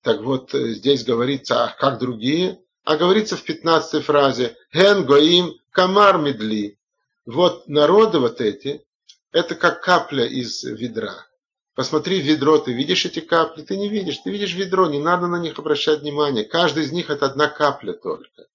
Так 0.02 0.22
вот, 0.22 0.54
э, 0.54 0.74
здесь 0.74 1.04
говорится, 1.04 1.64
а 1.64 1.68
как 1.76 1.98
другие? 1.98 2.60
А 2.84 2.96
говорится 2.96 3.36
в 3.36 3.42
15 3.42 4.04
фразе 4.04 4.56
«Ген 4.72 5.04
гоим 5.04 5.52
камар 5.72 6.18
медли». 6.18 6.78
Вот 7.26 7.66
народы 7.66 8.20
вот 8.20 8.40
эти, 8.40 8.84
это 9.32 9.56
как 9.56 9.82
капля 9.82 10.26
из 10.26 10.62
ведра. 10.62 11.26
Посмотри 11.74 12.20
в 12.20 12.24
ведро, 12.24 12.58
ты 12.58 12.72
видишь 12.72 13.04
эти 13.04 13.18
капли? 13.18 13.62
Ты 13.62 13.76
не 13.76 13.88
видишь, 13.88 14.18
ты 14.18 14.30
видишь 14.30 14.54
ведро, 14.54 14.86
не 14.86 15.00
надо 15.00 15.26
на 15.26 15.40
них 15.40 15.58
обращать 15.58 16.02
внимание. 16.02 16.44
Каждый 16.44 16.84
из 16.84 16.92
них 16.92 17.10
это 17.10 17.26
одна 17.26 17.48
капля 17.48 17.94
только. 17.94 18.46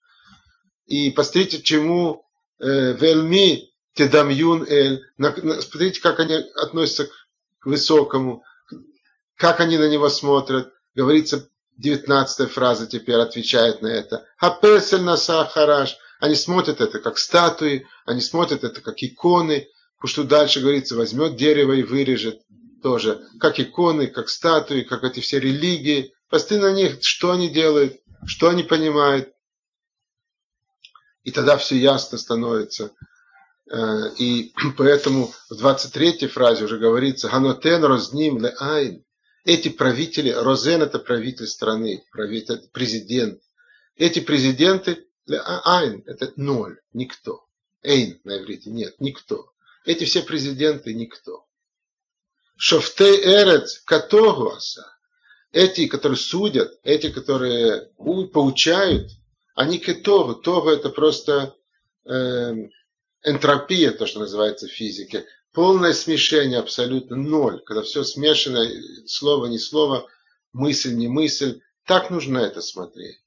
И 0.86 1.12
посмотрите, 1.12 1.62
чему 1.62 2.24
э, 2.60 2.94
вельми 2.94 3.70
Тедамьюн 4.00 4.66
Эль. 4.66 5.04
Смотрите, 5.18 6.00
как 6.00 6.22
они 6.22 6.36
относятся 6.56 7.10
к 7.60 7.66
высокому, 7.66 8.46
как 9.36 9.60
они 9.60 9.78
на 9.78 9.90
него 9.90 10.08
смотрят. 10.08 10.72
Говорится, 10.96 11.50
19 11.76 12.50
фраза 12.50 12.88
теперь 12.88 13.18
отвечает 13.18 13.82
на 13.82 13.88
это. 13.88 14.26
Хапесель 14.38 15.02
наса 15.02 15.44
хараш. 15.44 15.98
Они 16.22 16.36
смотрят 16.36 16.80
это 16.80 17.00
как 17.00 17.18
статуи, 17.18 17.88
они 18.06 18.22
смотрят 18.22 18.64
это 18.64 18.80
как 18.80 19.04
иконы. 19.04 19.68
Потому 19.98 20.10
что 20.10 20.24
дальше 20.24 20.62
говорится, 20.62 20.96
возьмет 20.96 21.36
дерево 21.36 21.74
и 21.74 21.84
вырежет 21.84 22.40
тоже. 22.82 23.28
Как 23.38 23.60
иконы, 23.60 24.08
как 24.08 24.30
статуи, 24.30 24.84
как 24.84 25.04
эти 25.04 25.20
все 25.20 25.42
религии. 25.42 26.14
Посмотри 26.30 26.60
на 26.60 26.72
них, 26.72 27.00
что 27.02 27.32
они 27.32 27.50
делают, 27.50 27.98
что 28.26 28.48
они 28.48 28.64
понимают. 28.64 29.34
И 31.24 31.32
тогда 31.32 31.58
все 31.58 31.76
ясно 31.76 32.18
становится. 32.18 32.94
Э, 33.70 34.12
и 34.18 34.54
поэтому 34.78 35.32
в 35.50 35.56
23 35.56 36.28
фразе 36.28 36.66
уже 36.66 36.78
говорится 36.78 37.30
«Ганотен 37.30 37.84
розним 37.84 38.40
ле 38.40 38.56
айн». 38.60 39.04
Эти 39.46 39.70
правители, 39.70 40.32
Розен 40.32 40.82
это 40.82 41.00
правитель 41.00 41.48
страны, 41.48 42.04
правитель, 42.12 42.62
президент. 42.74 43.42
Эти 43.96 44.20
президенты, 44.20 45.08
а, 45.32 45.80
айн 45.80 46.04
это 46.06 46.34
ноль, 46.36 46.80
никто. 46.94 47.46
Эйн 47.82 48.20
на 48.26 48.38
иврите, 48.38 48.70
нет, 48.70 48.96
никто. 49.00 49.52
Эти 49.86 50.04
все 50.04 50.22
президенты 50.22 50.94
никто. 50.94 51.46
Шофтей 52.58 53.22
эрец 53.24 53.80
катогуаса. 53.86 54.86
Эти, 55.52 55.88
которые 55.88 56.18
судят, 56.18 56.78
эти, 56.84 57.10
которые 57.10 57.90
поучают, 58.34 59.10
они 59.56 59.80
кетогу. 59.80 60.36
Тогу 60.36 60.70
это 60.70 60.90
просто 60.90 61.56
э, 62.06 62.54
энтропия, 63.24 63.92
то, 63.92 64.06
что 64.06 64.20
называется 64.20 64.68
в 64.68 64.72
физике, 64.72 65.26
полное 65.52 65.94
смешение, 65.94 66.60
абсолютно 66.60 67.16
ноль, 67.16 67.62
когда 67.64 67.82
все 67.82 68.04
смешано, 68.04 68.68
слово 69.06 69.48
не 69.48 69.60
слово, 69.60 70.08
мысль 70.54 70.94
не 70.94 71.08
мысль, 71.08 71.62
так 71.86 72.10
нужно 72.10 72.40
это 72.40 72.62
смотреть. 72.62 73.22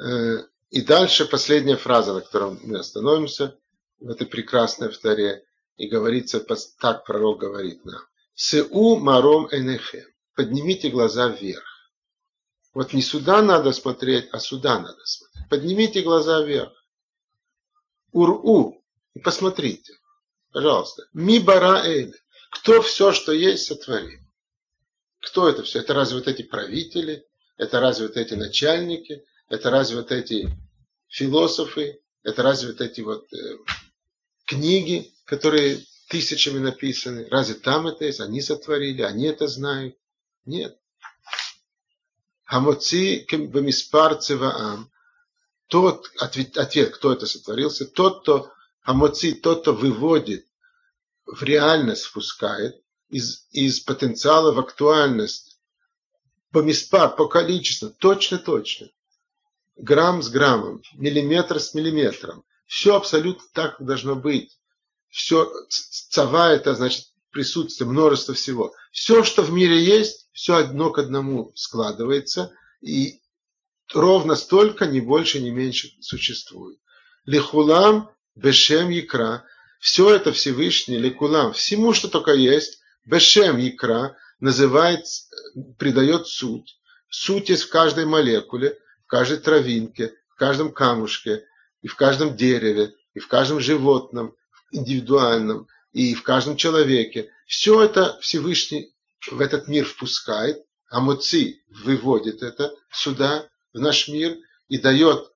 Э, 0.00 0.44
и 0.70 0.82
дальше 0.82 1.24
последняя 1.24 1.76
фраза, 1.76 2.14
на 2.14 2.20
которой 2.20 2.58
мы 2.62 2.78
остановимся, 2.78 3.58
в 4.00 4.10
этой 4.10 4.26
прекрасной 4.26 4.90
вторе, 4.90 5.44
и 5.76 5.88
говорится, 5.88 6.40
так 6.78 7.04
пророк 7.04 7.40
говорит 7.40 7.84
нам. 7.84 8.00
Сеу 8.34 8.96
маром 8.96 9.48
энехем. 9.50 10.04
Поднимите 10.34 10.90
глаза 10.90 11.28
вверх. 11.28 11.73
Вот 12.74 12.92
не 12.92 13.02
сюда 13.02 13.40
надо 13.40 13.72
смотреть, 13.72 14.28
а 14.32 14.40
сюда 14.40 14.80
надо 14.80 15.04
смотреть. 15.06 15.48
Поднимите 15.48 16.02
глаза 16.02 16.42
вверх. 16.42 16.72
Ур-у. 18.12 18.84
И 19.14 19.20
посмотрите. 19.20 19.94
Пожалуйста. 20.52 21.06
Ми 21.12 21.38
бара 21.38 21.84
эль. 21.84 22.14
Кто 22.50 22.82
все, 22.82 23.12
что 23.12 23.32
есть, 23.32 23.66
сотворил? 23.66 24.20
Кто 25.20 25.48
это 25.48 25.62
все? 25.62 25.80
Это 25.80 25.94
разве 25.94 26.18
вот 26.18 26.28
эти 26.28 26.42
правители? 26.42 27.26
Это 27.56 27.80
разве 27.80 28.08
вот 28.08 28.16
эти 28.16 28.34
начальники? 28.34 29.24
Это 29.48 29.70
разве 29.70 29.96
вот 29.96 30.10
эти 30.10 30.48
философы? 31.08 32.00
Это 32.24 32.42
разве 32.42 32.72
вот 32.72 32.80
эти 32.80 33.00
вот 33.02 33.32
э, 33.32 33.58
книги, 34.46 35.12
которые 35.24 35.80
тысячами 36.08 36.58
написаны? 36.58 37.28
Разве 37.30 37.54
там 37.54 37.86
это 37.86 38.04
есть? 38.04 38.20
Они 38.20 38.40
сотворили, 38.40 39.02
они 39.02 39.26
это 39.26 39.46
знают? 39.46 39.96
Нет. 40.44 40.78
Хамоци 42.44 43.26
бамиспар 43.30 44.16
цеваам. 44.16 44.90
Тот, 45.68 46.10
ответ, 46.18 46.56
ответ, 46.58 46.94
кто 46.94 47.12
это 47.12 47.26
сотворился, 47.26 47.86
тот, 47.86 48.22
кто 48.22 48.52
Хамоци, 48.80 49.32
тот, 49.32 49.62
кто 49.62 49.72
выводит 49.72 50.46
в 51.24 51.42
реальность, 51.42 52.04
впускает, 52.04 52.80
из, 53.08 53.46
из 53.50 53.80
потенциала 53.80 54.52
в 54.52 54.58
актуальность, 54.58 55.58
по 56.50 56.60
миспар, 56.60 57.16
по 57.16 57.26
количеству, 57.26 57.90
точно-точно. 57.90 58.88
Грамм 59.76 60.22
с 60.22 60.28
граммом, 60.28 60.82
миллиметр 60.94 61.58
с 61.58 61.74
миллиметром. 61.74 62.44
Все 62.66 62.94
абсолютно 62.94 63.44
так 63.52 63.76
должно 63.80 64.14
быть. 64.14 64.58
Все, 65.08 65.50
цава 65.68 66.52
это 66.52 66.74
значит 66.74 67.06
присутствие, 67.30 67.88
множество 67.88 68.34
всего. 68.34 68.72
Все, 68.92 69.24
что 69.24 69.42
в 69.42 69.50
мире 69.50 69.82
есть, 69.82 70.23
все 70.34 70.56
одно 70.56 70.90
к 70.90 70.98
одному 70.98 71.52
складывается, 71.54 72.52
и 72.82 73.20
ровно 73.94 74.34
столько, 74.34 74.84
ни 74.84 75.00
больше, 75.00 75.40
ни 75.40 75.50
меньше 75.50 75.92
существует. 76.00 76.78
Лихулам 77.24 78.10
бешем 78.34 78.90
икра. 78.92 79.44
Все 79.78 80.12
это 80.14 80.32
Всевышний, 80.32 80.98
ликулам, 80.98 81.52
всему, 81.52 81.92
что 81.92 82.08
только 82.08 82.32
есть, 82.34 82.80
бешем 83.04 83.58
икра, 83.60 84.16
называет, 84.40 85.06
придает 85.78 86.26
суть. 86.26 86.78
Суть 87.08 87.48
есть 87.48 87.62
в 87.62 87.68
каждой 87.68 88.04
молекуле, 88.04 88.78
в 89.04 89.06
каждой 89.06 89.38
травинке, 89.38 90.14
в 90.30 90.34
каждом 90.34 90.72
камушке, 90.72 91.44
и 91.80 91.86
в 91.86 91.94
каждом 91.94 92.36
дереве, 92.36 92.94
и 93.12 93.20
в 93.20 93.28
каждом 93.28 93.60
животном, 93.60 94.34
индивидуальном, 94.72 95.68
и 95.92 96.14
в 96.14 96.24
каждом 96.24 96.56
человеке. 96.56 97.30
Все 97.46 97.84
это 97.84 98.18
Всевышний 98.20 98.93
в 99.30 99.40
этот 99.40 99.68
мир 99.68 99.84
впускает, 99.84 100.64
а 100.88 101.00
Муци 101.00 101.62
выводит 101.84 102.42
это 102.42 102.74
сюда, 102.90 103.48
в 103.72 103.80
наш 103.80 104.08
мир, 104.08 104.36
и 104.68 104.78
дает 104.78 105.32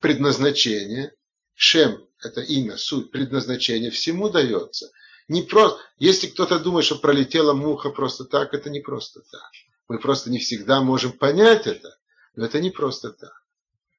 предназначение, 0.00 1.12
Шем– 1.54 2.06
это 2.22 2.40
имя, 2.40 2.78
суть, 2.78 3.10
предназначение, 3.10 3.90
всему 3.90 4.30
дается. 4.30 4.90
Не 5.28 5.42
просто, 5.42 5.78
если 5.98 6.26
кто-то 6.28 6.58
думает, 6.58 6.86
что 6.86 6.96
пролетела 6.96 7.52
муха 7.52 7.90
просто 7.90 8.24
так, 8.24 8.54
это 8.54 8.70
не 8.70 8.80
просто 8.80 9.20
так. 9.30 9.50
Мы 9.86 9.98
просто 9.98 10.30
не 10.30 10.38
всегда 10.38 10.80
можем 10.80 11.12
понять 11.12 11.66
это, 11.66 11.98
но 12.34 12.46
это 12.46 12.60
не 12.60 12.70
просто 12.70 13.12
так. 13.12 13.44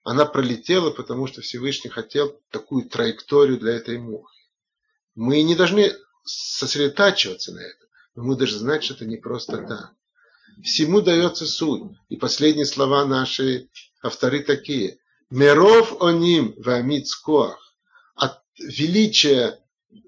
Она 0.04 0.26
пролетела, 0.26 0.90
потому 0.90 1.28
что 1.28 1.42
Всевышний 1.42 1.92
хотел 1.92 2.42
такую 2.50 2.90
траекторию 2.90 3.60
для 3.60 3.74
этой 3.74 4.00
мухи. 4.00 4.42
Мы 5.14 5.44
не 5.44 5.56
должны 5.56 5.94
сосредотачиваться 6.24 7.54
на 7.54 7.60
этом, 7.60 7.90
мы 8.16 8.36
должны 8.36 8.60
знать, 8.60 8.84
что 8.84 8.94
это 8.94 9.06
не 9.06 9.18
просто 9.18 9.58
так. 9.58 9.92
Всему 10.64 11.02
дается 11.02 11.46
суть. 11.46 11.84
И 12.10 12.18
последние 12.18 12.66
слова 12.66 13.06
нашей 13.06 13.70
авторы 14.02 14.44
такие. 14.44 15.00
Меров 15.30 16.02
оним 16.02 16.54
вамит 16.58 17.08
скоах. 17.08 17.76
От 18.16 18.42
величия 18.60 19.60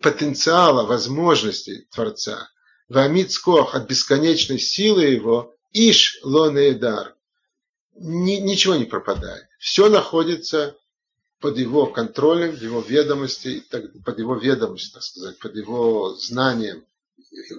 потенциала, 0.02 0.86
возможностей 0.86 1.88
Творца. 1.92 2.50
Вамит 2.90 3.32
скоах, 3.32 3.74
от 3.74 3.88
бесконечной 3.88 4.60
силы 4.60 5.04
его. 5.04 5.56
Иш 5.72 6.20
лонедар. 6.24 7.16
Ничего 7.96 8.76
не 8.76 8.86
пропадает. 8.86 9.46
Все 9.60 9.90
находится 9.90 10.76
под 11.40 11.58
его 11.58 11.88
контролем, 11.88 12.56
в 12.56 12.62
его 12.62 12.82
ведомости, 12.82 13.64
под 14.06 14.20
его 14.20 14.36
ведомостью, 14.36 14.94
так 14.94 15.04
сказать, 15.04 15.40
под 15.40 15.56
его 15.56 16.16
знанием. 16.16 16.86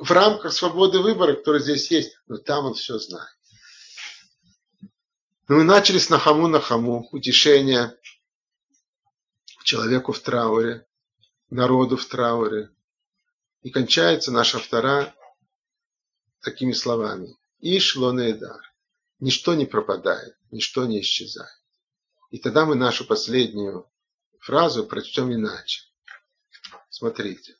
В 0.00 0.10
рамках 0.12 0.52
свободы 0.52 1.00
выбора, 1.00 1.34
которая 1.34 1.60
здесь 1.60 1.90
есть, 1.90 2.16
но 2.26 2.38
там 2.38 2.66
он 2.66 2.74
все 2.74 2.98
знает. 2.98 3.36
Ну, 5.48 5.56
мы 5.56 5.64
начали 5.64 5.98
с 5.98 6.08
Нахаму 6.10 6.46
Нахаму, 6.46 7.08
утешение 7.10 7.98
человеку 9.64 10.12
в 10.12 10.20
трауре, 10.20 10.86
народу 11.50 11.96
в 11.96 12.06
трауре. 12.06 12.70
И 13.62 13.70
кончается 13.70 14.30
наша 14.30 14.58
втора 14.58 15.14
такими 16.40 16.72
словами. 16.72 17.36
Иш 17.60 17.96
лонедар. 17.96 18.60
Ничто 19.18 19.54
не 19.54 19.66
пропадает, 19.66 20.36
ничто 20.50 20.84
не 20.84 21.00
исчезает. 21.00 21.58
И 22.30 22.38
тогда 22.38 22.66
мы 22.66 22.74
нашу 22.74 23.04
последнюю 23.06 23.90
фразу 24.38 24.84
прочтем 24.86 25.32
иначе. 25.32 25.82
Смотрите. 26.90 27.56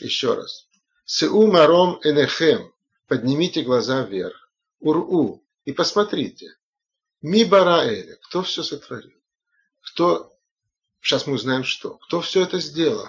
Еще 0.00 0.34
раз. 0.34 0.68
Сеу 1.04 1.46
маром 1.50 2.00
энехем. 2.02 2.72
Поднимите 3.06 3.62
глаза 3.62 4.02
вверх. 4.02 4.50
Уру. 4.80 5.42
И 5.64 5.72
посмотрите. 5.72 6.56
Ми 7.22 7.44
бараэля. 7.44 8.16
Кто 8.22 8.42
все 8.42 8.62
сотворил? 8.62 9.12
Кто, 9.80 10.36
сейчас 11.00 11.26
мы 11.26 11.34
узнаем 11.34 11.64
что. 11.64 11.94
Кто 11.98 12.20
все 12.20 12.42
это 12.42 12.58
сделал? 12.58 13.08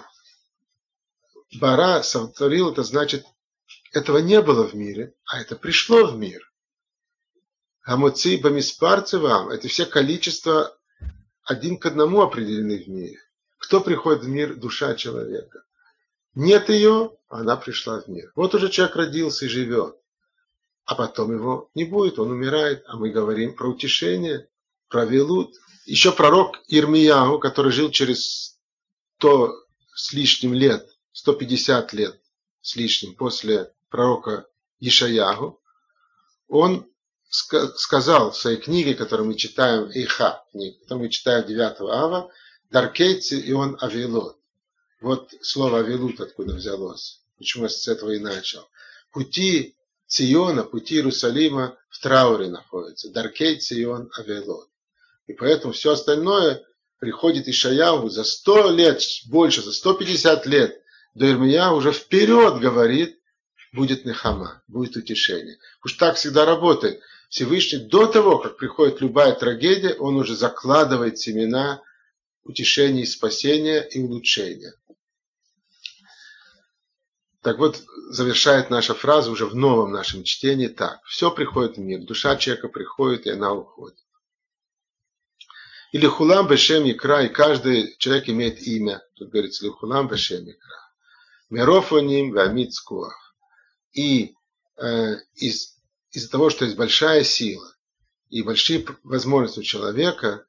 Бара 1.54 2.02
сотворил, 2.02 2.72
это 2.72 2.82
значит, 2.82 3.24
этого 3.92 4.18
не 4.18 4.42
было 4.42 4.66
в 4.66 4.74
мире, 4.74 5.14
а 5.24 5.40
это 5.40 5.56
пришло 5.56 6.06
в 6.06 6.16
мир. 6.16 6.50
Гамоци 7.86 8.36
бамиспарцы 8.36 9.18
вам, 9.18 9.48
это 9.50 9.68
все 9.68 9.86
количества 9.86 10.76
один 11.44 11.78
к 11.78 11.86
одному 11.86 12.22
определены 12.22 12.82
в 12.82 12.88
мире. 12.88 13.20
Кто 13.58 13.80
приходит 13.80 14.24
в 14.24 14.28
мир? 14.28 14.56
Душа 14.56 14.94
человека. 14.96 15.65
Нет 16.36 16.68
ее, 16.68 17.16
она 17.28 17.56
пришла 17.56 18.00
в 18.00 18.06
мир. 18.06 18.30
Вот 18.36 18.54
уже 18.54 18.68
человек 18.68 18.94
родился 18.94 19.46
и 19.46 19.48
живет 19.48 19.96
а 20.86 20.94
потом 20.94 21.34
его 21.34 21.68
не 21.74 21.84
будет, 21.84 22.18
он 22.18 22.30
умирает. 22.30 22.84
А 22.86 22.96
мы 22.96 23.10
говорим 23.10 23.54
про 23.54 23.68
утешение, 23.68 24.48
про 24.88 25.04
Велут. 25.04 25.56
Еще 25.84 26.12
пророк 26.12 26.62
Ирмияу, 26.68 27.40
который 27.40 27.72
жил 27.72 27.90
через 27.90 28.58
100 29.18 29.52
с 29.94 30.12
лишним 30.12 30.54
лет, 30.54 30.88
150 31.12 31.92
лет 31.92 32.20
с 32.62 32.76
лишним 32.76 33.14
после 33.16 33.72
пророка 33.90 34.46
Ишаягу, 34.78 35.60
он 36.48 36.88
сказал 37.28 38.30
в 38.30 38.36
своей 38.36 38.58
книге, 38.58 38.94
которую 38.94 39.28
мы 39.28 39.34
читаем, 39.34 39.90
Эйха, 39.90 40.44
книга, 40.52 40.78
которую 40.82 41.04
мы 41.04 41.10
читаем 41.10 41.46
9 41.46 41.80
ава, 41.80 42.30
Даркейци 42.70 43.40
и 43.40 43.52
он 43.52 43.76
Авилот. 43.80 44.38
Вот 45.06 45.32
слово 45.40 45.78
Авилут 45.78 46.20
откуда 46.20 46.54
взялось. 46.54 47.20
Почему 47.38 47.66
я 47.66 47.68
с 47.68 47.86
этого 47.86 48.10
и 48.10 48.18
начал. 48.18 48.68
Пути 49.12 49.76
Циона, 50.08 50.64
пути 50.64 50.96
Иерусалима 50.96 51.78
в 51.90 52.00
трауре 52.00 52.48
находится. 52.48 53.12
Даркей 53.12 53.60
Цион 53.60 54.10
Авелот. 54.18 54.68
И 55.28 55.32
поэтому 55.32 55.72
все 55.74 55.92
остальное 55.92 56.64
приходит 56.98 57.46
Ишаяву 57.46 58.08
за 58.08 58.24
100 58.24 58.70
лет, 58.72 59.00
больше, 59.26 59.62
за 59.62 59.72
150 59.72 60.44
лет 60.46 60.82
до 61.14 61.26
Ирмия 61.26 61.70
уже 61.70 61.92
вперед 61.92 62.58
говорит, 62.58 63.20
будет 63.72 64.06
Нехама, 64.06 64.60
будет 64.66 64.96
утешение. 64.96 65.58
Уж 65.84 65.92
так 65.92 66.16
всегда 66.16 66.44
работает. 66.44 67.00
Всевышний 67.28 67.78
до 67.78 68.08
того, 68.08 68.38
как 68.38 68.56
приходит 68.56 69.00
любая 69.00 69.36
трагедия, 69.36 69.94
он 69.94 70.16
уже 70.16 70.34
закладывает 70.34 71.16
семена 71.16 71.80
утешения 72.42 73.02
и 73.02 73.06
спасения 73.06 73.82
и 73.82 74.00
улучшения. 74.00 74.74
Так 77.46 77.58
вот, 77.58 77.80
завершает 78.10 78.70
наша 78.70 78.92
фраза 78.92 79.30
уже 79.30 79.46
в 79.46 79.54
новом 79.54 79.92
нашем 79.92 80.24
чтении 80.24 80.66
так. 80.66 81.00
Все 81.04 81.30
приходит 81.30 81.76
в 81.76 81.78
мир, 81.80 82.00
душа 82.00 82.34
человека 82.34 82.66
приходит, 82.66 83.26
и 83.26 83.30
она 83.30 83.52
уходит. 83.52 83.96
Или 85.92 86.08
хулам 86.08 86.48
бешем 86.48 86.90
икра, 86.90 87.22
и 87.22 87.28
каждый 87.28 87.94
человек 87.98 88.28
имеет 88.28 88.60
имя. 88.62 89.00
Тут 89.14 89.30
говорится, 89.30 89.64
или 89.64 89.70
хулам 89.70 90.08
бешем 90.08 90.42
икра. 90.50 90.90
Мерофоним 91.48 92.32
вамит 92.32 92.72
И 93.92 94.34
э, 94.76 95.14
из, 95.36 95.76
из-за 96.10 96.28
того, 96.28 96.50
что 96.50 96.64
есть 96.64 96.76
большая 96.76 97.22
сила 97.22 97.72
и 98.28 98.42
большие 98.42 98.84
возможности 99.04 99.60
у 99.60 99.62
человека, 99.62 100.44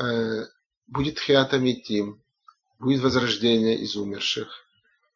э, 0.00 0.46
будет 0.86 1.18
хиатамитим, 1.18 2.24
будет 2.78 3.02
возрождение 3.02 3.78
из 3.78 3.94
умерших, 3.94 4.62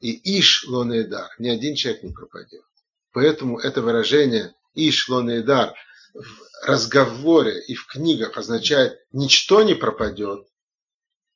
и 0.01 0.39
Иш 0.39 0.67
Лонедар, 0.67 1.31
ни 1.39 1.49
один 1.49 1.75
человек 1.75 2.03
не 2.03 2.13
пропадет. 2.13 2.65
Поэтому 3.13 3.59
это 3.59 3.83
выражение 3.83 4.55
Иш 4.75 5.09
Лонедар 5.09 5.75
в 6.15 6.67
разговоре 6.67 7.63
и 7.67 7.75
в 7.75 7.87
книгах 7.87 8.37
означает 8.37 8.99
ничто 9.13 9.63
не 9.63 9.75
пропадет, 9.75 10.47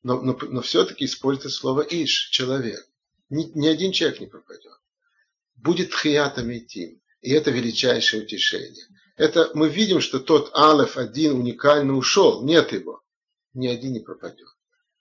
но, 0.02 0.20
но, 0.20 0.38
но 0.40 0.60
все-таки 0.62 1.04
используется 1.04 1.50
слово 1.50 1.82
Иш, 1.82 2.28
человек. 2.30 2.86
Ни, 3.28 3.44
ни 3.54 3.68
один 3.68 3.92
человек 3.92 4.20
не 4.20 4.26
пропадет. 4.26 4.72
Будет 5.56 5.94
хиятом 5.94 6.52
идти. 6.56 7.02
И 7.20 7.32
это 7.32 7.50
величайшее 7.50 8.22
утешение. 8.22 8.86
Это 9.16 9.50
мы 9.54 9.68
видим, 9.68 10.00
что 10.00 10.18
тот 10.18 10.54
Алеф 10.54 10.96
один 10.96 11.32
уникально 11.32 11.94
ушел, 11.94 12.42
нет 12.42 12.72
его. 12.72 13.02
Ни 13.52 13.66
один 13.66 13.92
не 13.92 14.00
пропадет. 14.00 14.48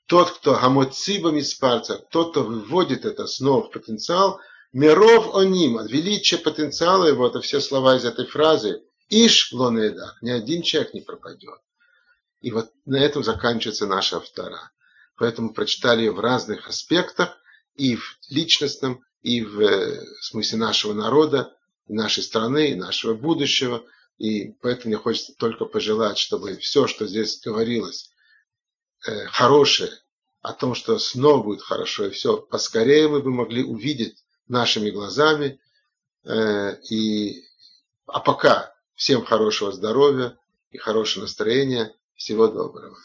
Тот, 0.09 0.31
кто 0.31 0.55
гамоцибом 0.55 1.37
из 1.37 1.53
тот, 1.55 2.31
кто 2.31 2.43
выводит 2.43 3.05
это 3.05 3.27
снова 3.27 3.67
в 3.67 3.71
потенциал, 3.71 4.41
миров 4.73 5.35
о 5.35 5.43
ним, 5.43 5.85
величие 5.85 6.39
потенциала 6.39 7.05
его, 7.05 7.27
это 7.27 7.41
все 7.41 7.61
слова 7.61 7.95
из 7.95 8.05
этой 8.05 8.25
фразы, 8.25 8.81
иш 9.09 9.53
лонеда, 9.53 10.17
ни 10.21 10.31
один 10.31 10.63
человек 10.63 10.95
не 10.95 11.01
пропадет. 11.01 11.59
И 12.41 12.49
вот 12.49 12.71
на 12.85 12.95
этом 12.95 13.23
заканчивается 13.23 13.85
наша 13.85 14.19
втора. 14.19 14.71
Поэтому 15.15 15.53
прочитали 15.53 15.99
ее 15.99 16.11
в 16.11 16.19
разных 16.19 16.67
аспектах, 16.67 17.37
и 17.75 17.95
в 17.95 18.17
личностном, 18.29 19.03
и 19.21 19.43
в 19.43 19.61
э, 19.61 20.03
смысле 20.21 20.57
нашего 20.57 20.93
народа, 20.93 21.55
нашей 21.87 22.23
страны, 22.23 22.75
нашего 22.75 23.13
будущего. 23.13 23.83
И 24.17 24.53
поэтому 24.61 24.87
мне 24.87 24.97
хочется 24.97 25.33
только 25.37 25.65
пожелать, 25.65 26.17
чтобы 26.17 26.57
все, 26.57 26.87
что 26.87 27.05
здесь 27.05 27.39
говорилось, 27.41 28.08
Э, 29.07 29.25
хорошее, 29.27 29.91
о 30.41 30.53
том, 30.53 30.75
что 30.75 30.99
снова 30.99 31.43
будет 31.43 31.61
хорошо, 31.61 32.05
и 32.05 32.09
все, 32.09 32.37
поскорее 32.37 33.07
мы 33.07 33.21
бы 33.21 33.31
могли 33.31 33.63
увидеть 33.63 34.23
нашими 34.47 34.89
глазами. 34.89 35.59
Э, 36.25 36.75
и, 36.89 37.45
а 38.07 38.19
пока 38.19 38.73
всем 38.95 39.23
хорошего 39.23 39.71
здоровья 39.71 40.37
и 40.71 40.77
хорошего 40.77 41.23
настроения. 41.23 41.95
Всего 42.15 42.47
доброго. 42.47 42.97